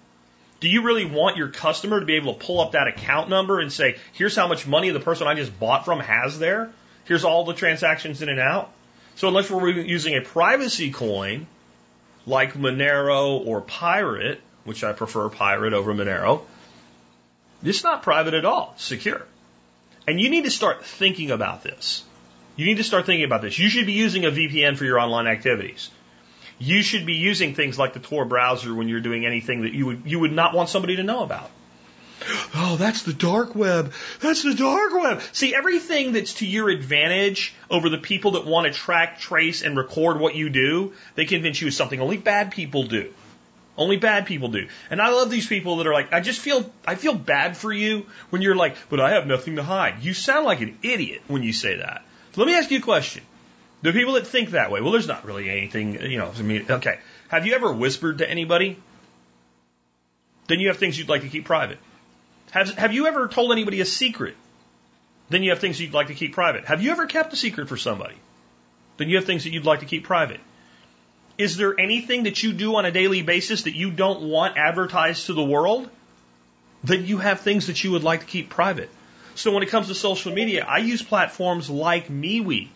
[0.62, 3.60] Do you really want your customer to be able to pull up that account number
[3.60, 6.72] and say, here's how much money the person I just bought from has there?
[7.04, 8.72] Here's all the transactions in and out?
[9.18, 11.46] So unless we're using a privacy coin
[12.26, 16.44] like Monero or Pirate, which I prefer Pirate over Monero,
[17.62, 19.26] it's not private at all, secure.
[20.08, 22.06] And you need to start thinking about this.
[22.60, 23.58] You need to start thinking about this.
[23.58, 25.90] You should be using a VPN for your online activities.
[26.58, 29.86] You should be using things like the Tor browser when you're doing anything that you
[29.86, 31.50] would you would not want somebody to know about.
[32.54, 33.94] Oh, that's the dark web.
[34.20, 35.22] That's the dark web.
[35.32, 39.78] See, everything that's to your advantage over the people that want to track, trace, and
[39.78, 43.14] record what you do, they convince you is something only bad people do.
[43.78, 44.68] Only bad people do.
[44.90, 47.72] And I love these people that are like, I just feel, I feel bad for
[47.72, 50.04] you when you're like, but I have nothing to hide.
[50.04, 52.04] You sound like an idiot when you say that.
[52.36, 53.24] Let me ask you a question.
[53.82, 56.66] The people that think that way, well, there's not really anything, you know, I mean,
[56.70, 57.00] okay.
[57.30, 58.78] Have you ever whispered to anybody?
[60.48, 61.78] Then you have things you'd like to keep private.
[62.52, 64.36] Have, have you ever told anybody a secret?
[65.30, 66.66] Then you have things you'd like to keep private.
[66.66, 68.16] Have you ever kept a secret for somebody?
[68.98, 70.40] Then you have things that you'd like to keep private.
[71.38, 75.28] Is there anything that you do on a daily basis that you don't want advertised
[75.28, 75.90] to the world?
[76.84, 78.90] Then you have things that you would like to keep private.
[79.40, 82.68] So when it comes to social media, I use platforms like MeWe,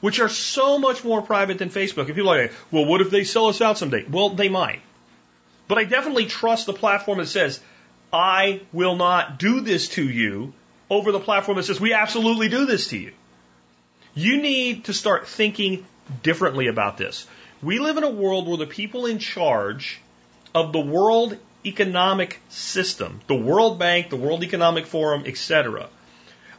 [0.00, 2.06] which are so much more private than Facebook.
[2.06, 4.04] And people are like, well, what if they sell us out someday?
[4.08, 4.80] Well, they might.
[5.66, 7.60] But I definitely trust the platform that says,
[8.12, 10.52] I will not do this to you
[10.88, 13.12] over the platform that says, we absolutely do this to you.
[14.14, 15.84] You need to start thinking
[16.22, 17.26] differently about this.
[17.60, 20.00] We live in a world where the people in charge
[20.54, 21.36] of the world
[21.66, 25.88] economic system, the World Bank, the World Economic Forum, etc.,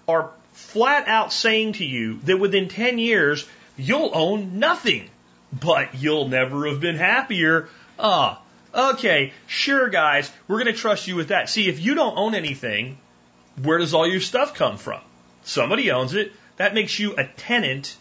[0.07, 3.47] are flat out saying to you that within 10 years,
[3.77, 5.09] you'll own nothing,
[5.51, 7.69] but you'll never have been happier.
[7.99, 8.41] Ah,
[8.73, 11.49] okay, sure, guys, we're going to trust you with that.
[11.49, 12.97] See, if you don't own anything,
[13.61, 15.01] where does all your stuff come from?
[15.43, 16.33] Somebody owns it.
[16.57, 17.95] That makes you a tenant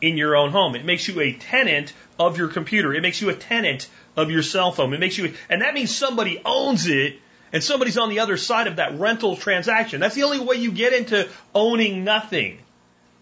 [0.00, 0.74] in your own home.
[0.74, 2.92] It makes you a tenant of your computer.
[2.92, 4.92] It makes you a tenant of your cell phone.
[4.92, 7.20] It makes you, and that means somebody owns it
[7.52, 10.00] and somebody's on the other side of that rental transaction.
[10.00, 12.58] That's the only way you get into owning nothing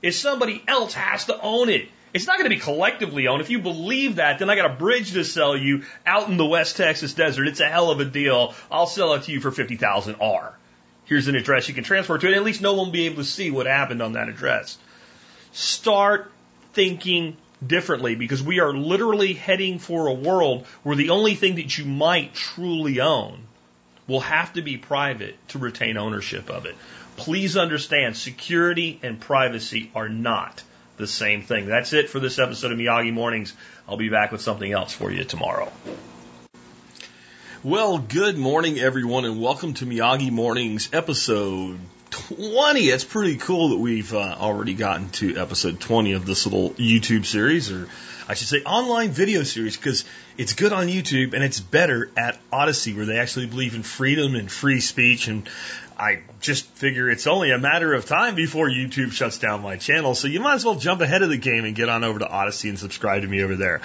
[0.02, 1.88] is somebody else has to own it.
[2.12, 3.40] It's not going to be collectively owned.
[3.40, 6.46] If you believe that, then I got a bridge to sell you out in the
[6.46, 7.46] West Texas desert.
[7.46, 8.54] It's a hell of a deal.
[8.70, 10.54] I'll sell it to you for 50,000 R.
[11.04, 13.16] Here's an address you can transfer to, and at least no one will be able
[13.16, 14.78] to see what happened on that address.
[15.52, 16.30] Start
[16.72, 21.76] thinking differently because we are literally heading for a world where the only thing that
[21.76, 23.40] you might truly own
[24.10, 26.74] will have to be private to retain ownership of it.
[27.16, 30.62] Please understand security and privacy are not
[30.96, 31.66] the same thing.
[31.66, 33.54] That's it for this episode of Miyagi Mornings.
[33.88, 35.70] I'll be back with something else for you tomorrow.
[37.62, 41.78] Well, good morning, everyone, and welcome to Miyagi Mornings episode
[42.10, 42.80] 20.
[42.80, 47.26] It's pretty cool that we've uh, already gotten to episode 20 of this little YouTube
[47.26, 47.88] series, or
[48.30, 50.04] I should say online video series, because
[50.38, 54.36] it's good on YouTube and it's better at Odysee where they actually believe in freedom
[54.36, 55.26] and free speech.
[55.26, 55.48] And
[55.98, 60.14] I just figure it's only a matter of time before YouTube shuts down my channel.
[60.14, 62.26] So you might as well jump ahead of the game and get on over to
[62.26, 63.80] Odysee and subscribe to me over there.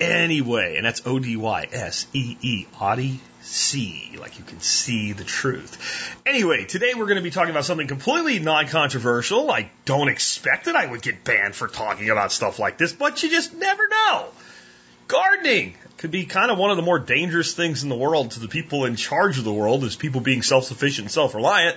[0.00, 5.12] Anyway, and that's O D Y S E E, Odysee see, like you can see
[5.12, 6.16] the truth.
[6.26, 9.50] Anyway, today we're going to be talking about something completely non-controversial.
[9.50, 13.22] I don't expect that I would get banned for talking about stuff like this, but
[13.22, 14.26] you just never know.
[15.08, 18.40] Gardening could be kind of one of the more dangerous things in the world to
[18.40, 21.76] the people in charge of the world as people being self-sufficient and self-reliant.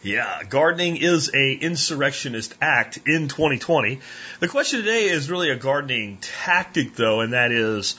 [0.00, 3.98] Yeah, gardening is a insurrectionist act in 2020.
[4.38, 7.96] The question today is really a gardening tactic though, and that is,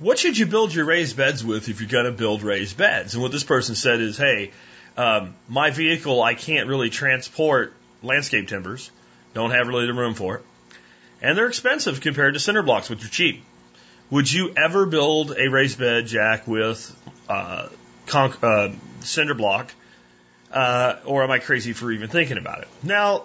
[0.00, 3.14] what should you build your raised beds with if you're going to build raised beds?
[3.14, 4.50] And what this person said is, hey,
[4.96, 7.72] um, my vehicle, I can't really transport
[8.02, 8.90] landscape timbers,
[9.34, 10.42] don't have really the room for it,
[11.22, 13.42] and they're expensive compared to cinder blocks, which are cheap.
[14.10, 16.94] Would you ever build a raised bed, Jack, with
[17.28, 17.68] uh,
[18.12, 19.72] uh, cinder block?
[20.52, 22.68] Uh, or am I crazy for even thinking about it?
[22.82, 23.24] Now,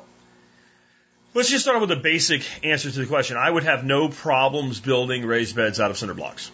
[1.36, 3.38] let's just start with a basic answer to the question.
[3.38, 6.50] I would have no problems building raised beds out of cinder blocks.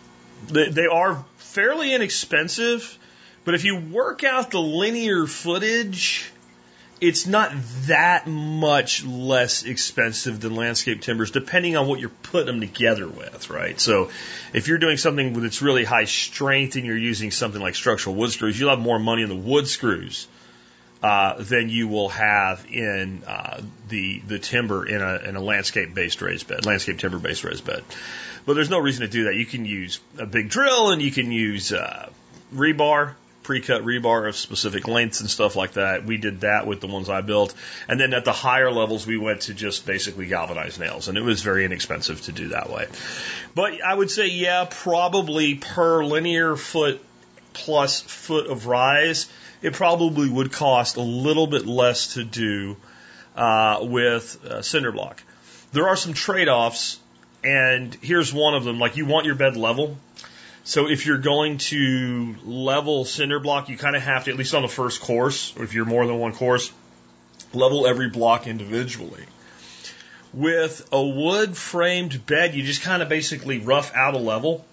[0.47, 2.97] They, they are fairly inexpensive,
[3.43, 6.31] but if you work out the linear footage,
[7.01, 7.51] it's not
[7.87, 13.49] that much less expensive than landscape timbers, depending on what you're putting them together with,
[13.49, 13.79] right?
[13.79, 14.09] So
[14.53, 18.31] if you're doing something that's really high strength and you're using something like structural wood
[18.31, 20.27] screws, you'll have more money in the wood screws
[21.03, 25.93] uh, than you will have in uh, the the timber in a in a landscape
[25.93, 27.83] based raised bed, landscape timber based raised bed.
[28.45, 29.35] But there's no reason to do that.
[29.35, 32.09] You can use a big drill and you can use uh,
[32.53, 36.05] rebar, pre-cut rebar of specific lengths and stuff like that.
[36.05, 37.53] We did that with the ones I built.
[37.87, 41.07] And then at the higher levels, we went to just basically galvanized nails.
[41.07, 42.87] And it was very inexpensive to do that way.
[43.55, 47.03] But I would say, yeah, probably per linear foot
[47.53, 49.27] plus foot of rise,
[49.61, 52.77] it probably would cost a little bit less to do
[53.35, 55.23] uh, with uh, cinder block.
[55.71, 56.99] There are some trade-offs,
[57.45, 58.79] and here's one of them.
[58.79, 59.97] Like you want your bed level,
[60.63, 64.55] so if you're going to level cinder block, you kind of have to, at least
[64.55, 66.71] on the first course, or if you're more than one course,
[67.53, 69.25] level every block individually.
[70.33, 74.65] With a wood framed bed, you just kind of basically rough out a level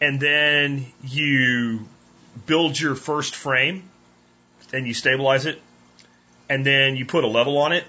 [0.00, 1.86] and then you
[2.46, 3.84] build your first frame
[4.72, 5.62] and you stabilize it
[6.48, 7.84] and then you put a level on it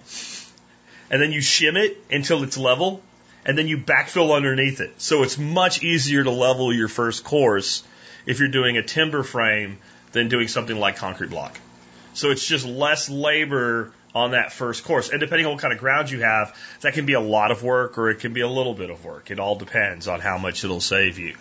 [1.09, 3.01] and then you shim it until it's level
[3.45, 4.99] and then you backfill underneath it.
[4.99, 7.83] So it's much easier to level your first course
[8.25, 9.77] if you're doing a timber frame
[10.11, 11.57] than doing something like concrete block.
[12.13, 15.09] So it's just less labor on that first course.
[15.09, 17.61] And depending on what kind of ground you have, that can be a lot of
[17.63, 19.29] work or it can be a little bit of work.
[19.29, 21.35] It all depends on how much it'll save you.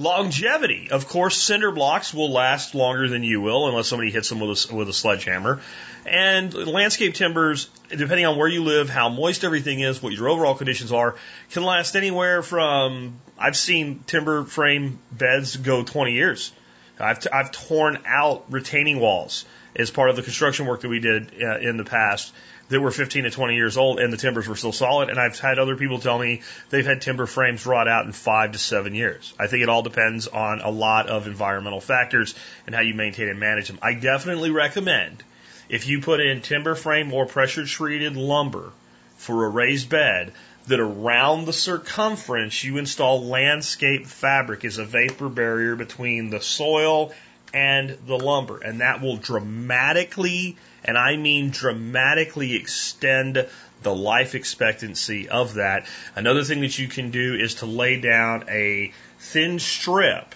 [0.00, 0.90] Longevity.
[0.90, 4.70] Of course, cinder blocks will last longer than you will unless somebody hits them with
[4.70, 5.60] a, with a sledgehammer.
[6.04, 10.56] And landscape timbers, depending on where you live, how moist everything is, what your overall
[10.56, 11.14] conditions are,
[11.50, 16.52] can last anywhere from, I've seen timber frame beds go 20 years.
[16.98, 19.44] I've, t- I've torn out retaining walls
[19.78, 22.32] as part of the construction work that we did uh, in the past
[22.68, 25.08] that were 15 to 20 years old and the timbers were still solid.
[25.08, 28.52] And I've had other people tell me they've had timber frames rot out in five
[28.52, 29.32] to seven years.
[29.38, 32.34] I think it all depends on a lot of environmental factors
[32.66, 33.78] and how you maintain and manage them.
[33.82, 35.22] I definitely recommend
[35.68, 38.72] if you put in timber frame or pressure treated lumber
[39.16, 40.32] for a raised bed,
[40.66, 47.12] that around the circumference you install landscape fabric as a vapor barrier between the soil
[47.56, 48.58] and the lumber.
[48.58, 53.48] And that will dramatically, and I mean dramatically extend
[53.82, 55.86] the life expectancy of that.
[56.14, 60.34] Another thing that you can do is to lay down a thin strip.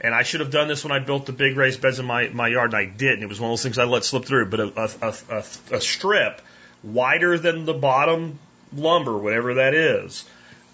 [0.00, 2.28] And I should have done this when I built the big raised beds in my,
[2.28, 3.24] my yard, and I didn't.
[3.24, 4.46] It was one of those things I let slip through.
[4.46, 5.44] But a, a, a,
[5.78, 6.40] a strip
[6.84, 8.38] wider than the bottom
[8.72, 10.24] lumber, whatever that is,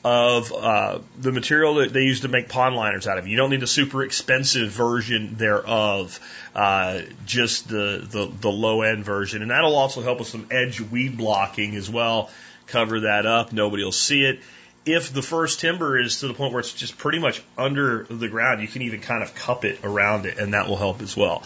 [0.04, 3.26] of uh, the material that they use to make pond liners out of.
[3.26, 6.20] You don't need a super expensive version thereof,
[6.54, 9.40] uh, just the, the, the low end version.
[9.40, 12.30] And that'll also help with some edge weed blocking as well.
[12.66, 13.52] Cover that up.
[13.54, 14.40] Nobody will see it.
[14.86, 18.28] If the first timber is to the point where it's just pretty much under the
[18.28, 21.16] ground, you can even kind of cup it around it, and that will help as
[21.16, 21.42] well.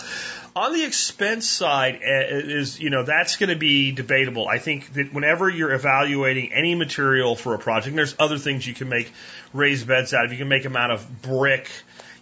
[0.58, 4.48] On the expense side eh, is, you know, that's going to be debatable.
[4.48, 8.74] I think that whenever you're evaluating any material for a project, there's other things you
[8.74, 9.12] can make
[9.52, 10.32] raised beds out of.
[10.32, 11.70] You can make them out of brick.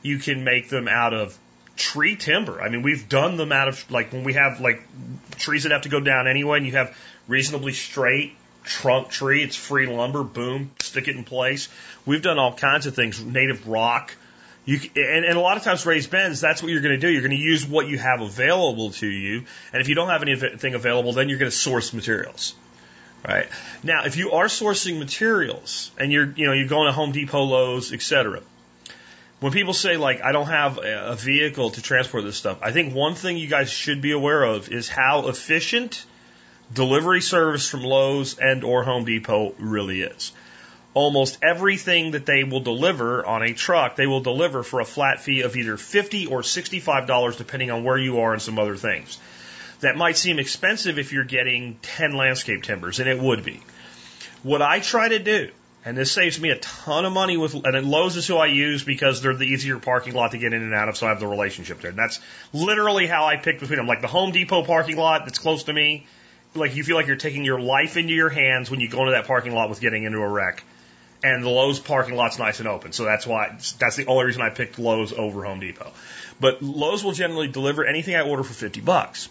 [0.03, 1.39] You can make them out of
[1.77, 2.61] tree timber.
[2.61, 4.83] I mean, we've done them out of like when we have like
[5.39, 6.95] trees that have to go down anyway, and you have
[7.29, 9.45] reasonably straight trunk tree.
[9.45, 10.23] It's free lumber.
[10.23, 11.71] Boom, stick it in place.
[12.05, 13.19] We've done all kinds of things.
[13.25, 14.15] Native rock.
[14.67, 17.09] You, and, and a lot of times raised beds, that's what you're going to do.
[17.09, 19.45] You're going to use what you have available to you.
[19.73, 22.55] And if you don't have anything available, then you're going to source materials.
[23.27, 23.47] Right.
[23.83, 27.43] Now, if you are sourcing materials and you're, you know, you're going to Home Depot,
[27.43, 28.43] Lowe's, etc.
[29.39, 32.95] When people say like, I don't have a vehicle to transport this stuff, I think
[32.95, 36.05] one thing you guys should be aware of is how efficient
[36.73, 40.33] delivery service from Lowe's and or Home Depot really is
[40.97, 45.21] almost everything that they will deliver on a truck, they will deliver for a flat
[45.21, 49.19] fee of either 50 or $65 depending on where you are and some other things.
[49.81, 53.61] That might seem expensive if you're getting 10 landscape timbers, and it would be.
[54.43, 55.51] What I try to do,
[55.85, 58.83] and this saves me a ton of money with, and Lowe's is who I use
[58.83, 61.21] because they're the easier parking lot to get in and out of, so I have
[61.21, 61.91] the relationship there.
[61.91, 62.21] And that's
[62.55, 63.87] literally how I pick between them.
[63.87, 66.07] Like the Home Depot parking lot that's close to me,
[66.55, 69.13] like you feel like you're taking your life into your hands when you go into
[69.13, 70.65] that parking lot with getting into a wreck
[71.27, 72.93] and the Lowe's parking lot's nice and open.
[72.93, 75.93] So that's why that's the only reason I picked Lowe's over Home Depot.
[76.39, 79.29] But Lowe's will generally deliver anything I order for 50 bucks.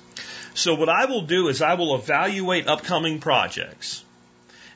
[0.53, 4.03] So what I will do is I will evaluate upcoming projects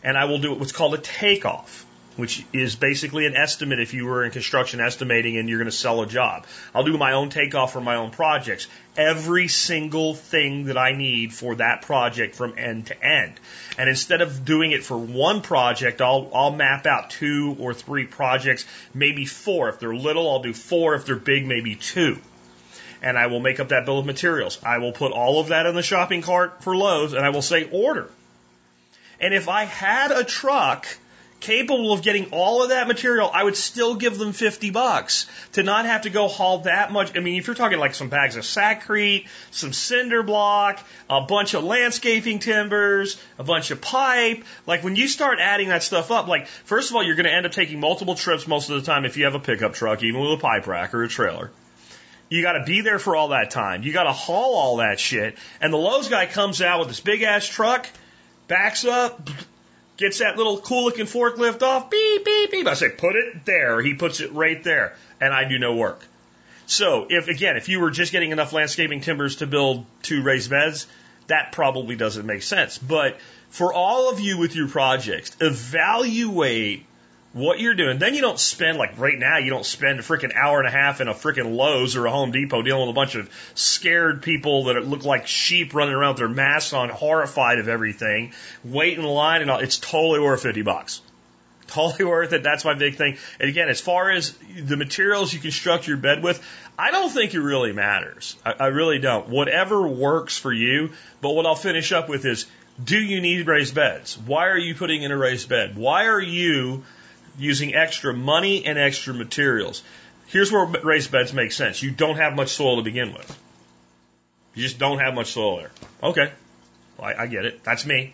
[0.02, 1.86] and I will do what's called a takeoff
[2.20, 5.76] which is basically an estimate if you were in construction estimating and you're going to
[5.76, 6.46] sell a job.
[6.76, 8.68] I'll do my own takeoff for my own projects.
[8.98, 13.34] Every single thing that I need for that project from end to end.
[13.78, 18.06] And instead of doing it for one project, I'll, I'll map out two or three
[18.06, 19.70] projects, maybe four.
[19.70, 20.96] If they're little, I'll do four.
[20.96, 22.18] If they're big, maybe two.
[23.02, 24.60] and I will make up that bill of materials.
[24.64, 27.42] I will put all of that in the shopping cart for Lowe's and I will
[27.42, 28.10] say order.
[29.22, 30.88] And if I had a truck
[31.40, 35.64] capable of getting all of that material, I would still give them 50 bucks to
[35.64, 37.16] not have to go haul that much.
[37.16, 41.54] I mean, if you're talking like some bags of Sakrete, some cinder block, a bunch
[41.54, 46.28] of landscaping timbers, a bunch of pipe, like when you start adding that stuff up,
[46.28, 48.86] like first of all, you're going to end up taking multiple trips most of the
[48.86, 51.52] time if you have a pickup truck, even with a pipe rack or a trailer.
[52.30, 53.82] You got to be there for all that time.
[53.82, 55.36] You got to haul all that shit.
[55.60, 57.90] And the Lowe's guy comes out with this big ass truck,
[58.48, 59.28] backs up,
[60.00, 62.68] gets that little cool looking forklift off, beep, beep, beep.
[62.68, 63.82] I say, put it there.
[63.82, 64.96] He puts it right there.
[65.20, 66.04] And I do no work.
[66.66, 70.50] So if, again, if you were just getting enough landscaping timbers to build two raised
[70.50, 70.88] beds,
[71.28, 72.78] that probably doesn't make sense.
[72.78, 73.20] But
[73.50, 76.86] for all of you with your projects, evaluate
[77.34, 78.00] what you're doing.
[78.00, 80.72] Then you don't spend like right now, you don't spend a freaking hour and a
[80.72, 84.24] half in a freaking Lowe's or a Home Depot dealing with a bunch of scared
[84.24, 89.04] people that look like sheep running around with their masks on, horrified of everything, waiting
[89.04, 89.60] in line and all.
[89.60, 91.02] It's totally worth 50 bucks.
[91.68, 92.42] Totally worth it.
[92.42, 93.18] That's my big thing.
[93.40, 96.44] And again, as far as the materials you construct your bed with,
[96.80, 98.36] I don't think it really matters.
[98.44, 99.30] I, I really don't.
[99.30, 100.92] Whatever works for you.
[101.22, 102.48] But what I'll finish up with is,
[102.84, 104.18] do you need raised beds?
[104.18, 105.78] Why are you putting in a raised bed?
[105.78, 106.86] Why are you
[107.40, 109.82] using extra money and extra materials.
[110.28, 111.82] Here's where raised beds make sense.
[111.82, 113.40] You don't have much soil to begin with.
[114.54, 115.72] You just don't have much soil there.
[116.04, 116.32] Okay.
[116.98, 117.64] Well, I, I get it.
[117.64, 118.14] That's me.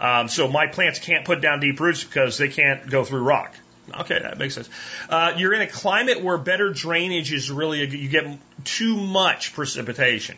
[0.00, 3.54] Um, so my plants can't put down deep roots because they can't go through rock.
[4.00, 4.68] Okay, that makes sense.
[5.08, 8.26] Uh, you're in a climate where better drainage is really, a, you get
[8.64, 10.36] too much precipitation.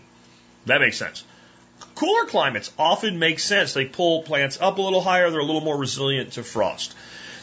[0.66, 1.24] That makes sense.
[1.94, 3.72] Cooler climates often make sense.
[3.72, 5.30] They pull plants up a little higher.
[5.30, 6.94] They're a little more resilient to frost.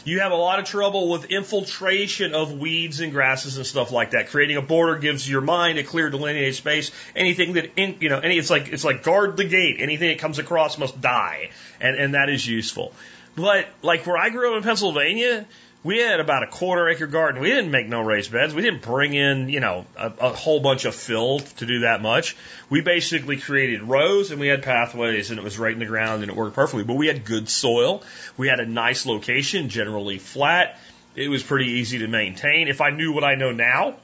[0.04, 4.10] You have a lot of trouble with infiltration of weeds and grasses and stuff like
[4.10, 4.28] that.
[4.28, 6.90] Creating a border gives your mind a clear delineated space.
[7.16, 9.76] Anything that, in, you know, any, it's like, it's like guard the gate.
[9.80, 11.50] Anything that comes across must die.
[11.80, 12.92] And, and that is useful.
[13.34, 15.46] But like where I grew up in Pennsylvania,
[15.84, 17.42] we had about a quarter acre garden.
[17.42, 18.54] We didn't make no raised beds.
[18.54, 22.00] We didn't bring in, you know, a, a, whole bunch of fill to do that
[22.00, 22.36] much.
[22.70, 26.22] We basically created rows and we had pathways and it was right in the ground
[26.22, 26.84] and it worked perfectly.
[26.84, 28.02] But we had good soil.
[28.38, 30.80] We had a nice location, generally flat.
[31.14, 32.68] It was pretty easy to maintain.
[32.68, 33.96] If I knew what I know now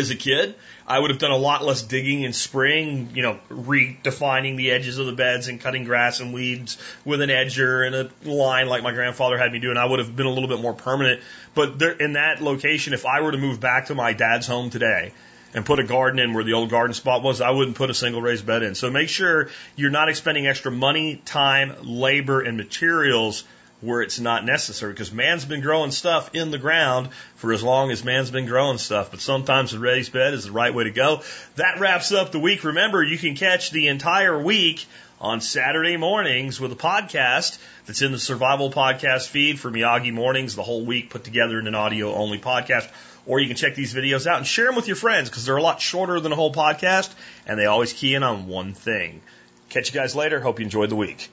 [0.00, 0.54] as a kid,
[0.86, 4.98] I would have done a lot less digging in spring, you know, redefining the edges
[4.98, 8.82] of the beds and cutting grass and weeds with an edger and a line like
[8.82, 11.22] my grandfather had me do, and I would have been a little bit more permanent.
[11.54, 14.70] But there, in that location, if I were to move back to my dad's home
[14.70, 15.12] today,
[15.54, 17.94] and put a garden in where the old garden spot was, I wouldn't put a
[17.94, 18.74] single raised bed in.
[18.74, 23.42] So make sure you're not expending extra money, time, labor, and materials
[23.80, 27.90] where it's not necessary because man's been growing stuff in the ground for as long
[27.90, 29.10] as man's been growing stuff.
[29.10, 31.22] But sometimes a raised bed is the right way to go.
[31.56, 32.64] That wraps up the week.
[32.64, 34.86] Remember, you can catch the entire week
[35.20, 40.56] on Saturday mornings with a podcast that's in the Survival Podcast feed for Miyagi Mornings,
[40.56, 42.88] the whole week put together in an audio only podcast.
[43.26, 45.56] Or you can check these videos out and share them with your friends because they're
[45.56, 47.12] a lot shorter than a whole podcast
[47.46, 49.20] and they always key in on one thing.
[49.68, 50.40] Catch you guys later.
[50.40, 51.28] Hope you enjoyed the week.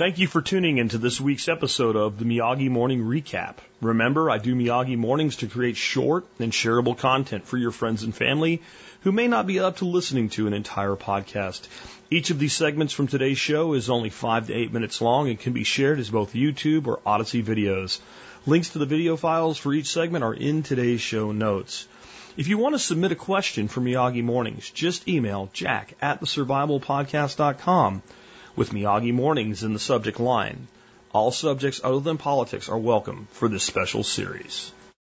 [0.00, 3.56] Thank you for tuning into this week's episode of the Miyagi Morning Recap.
[3.82, 8.14] Remember, I do Miyagi Mornings to create short and shareable content for your friends and
[8.14, 8.62] family
[9.02, 11.68] who may not be up to listening to an entire podcast.
[12.10, 15.38] Each of these segments from today's show is only five to eight minutes long and
[15.38, 18.00] can be shared as both YouTube or Odysee videos.
[18.46, 21.86] Links to the video files for each segment are in today's show notes.
[22.38, 28.02] If you want to submit a question for Miyagi Mornings, just email jack at thesurvivalpodcast.com
[28.56, 30.68] with Miyagi Mornings in the subject line.
[31.12, 34.72] All subjects other than politics are welcome for this special series.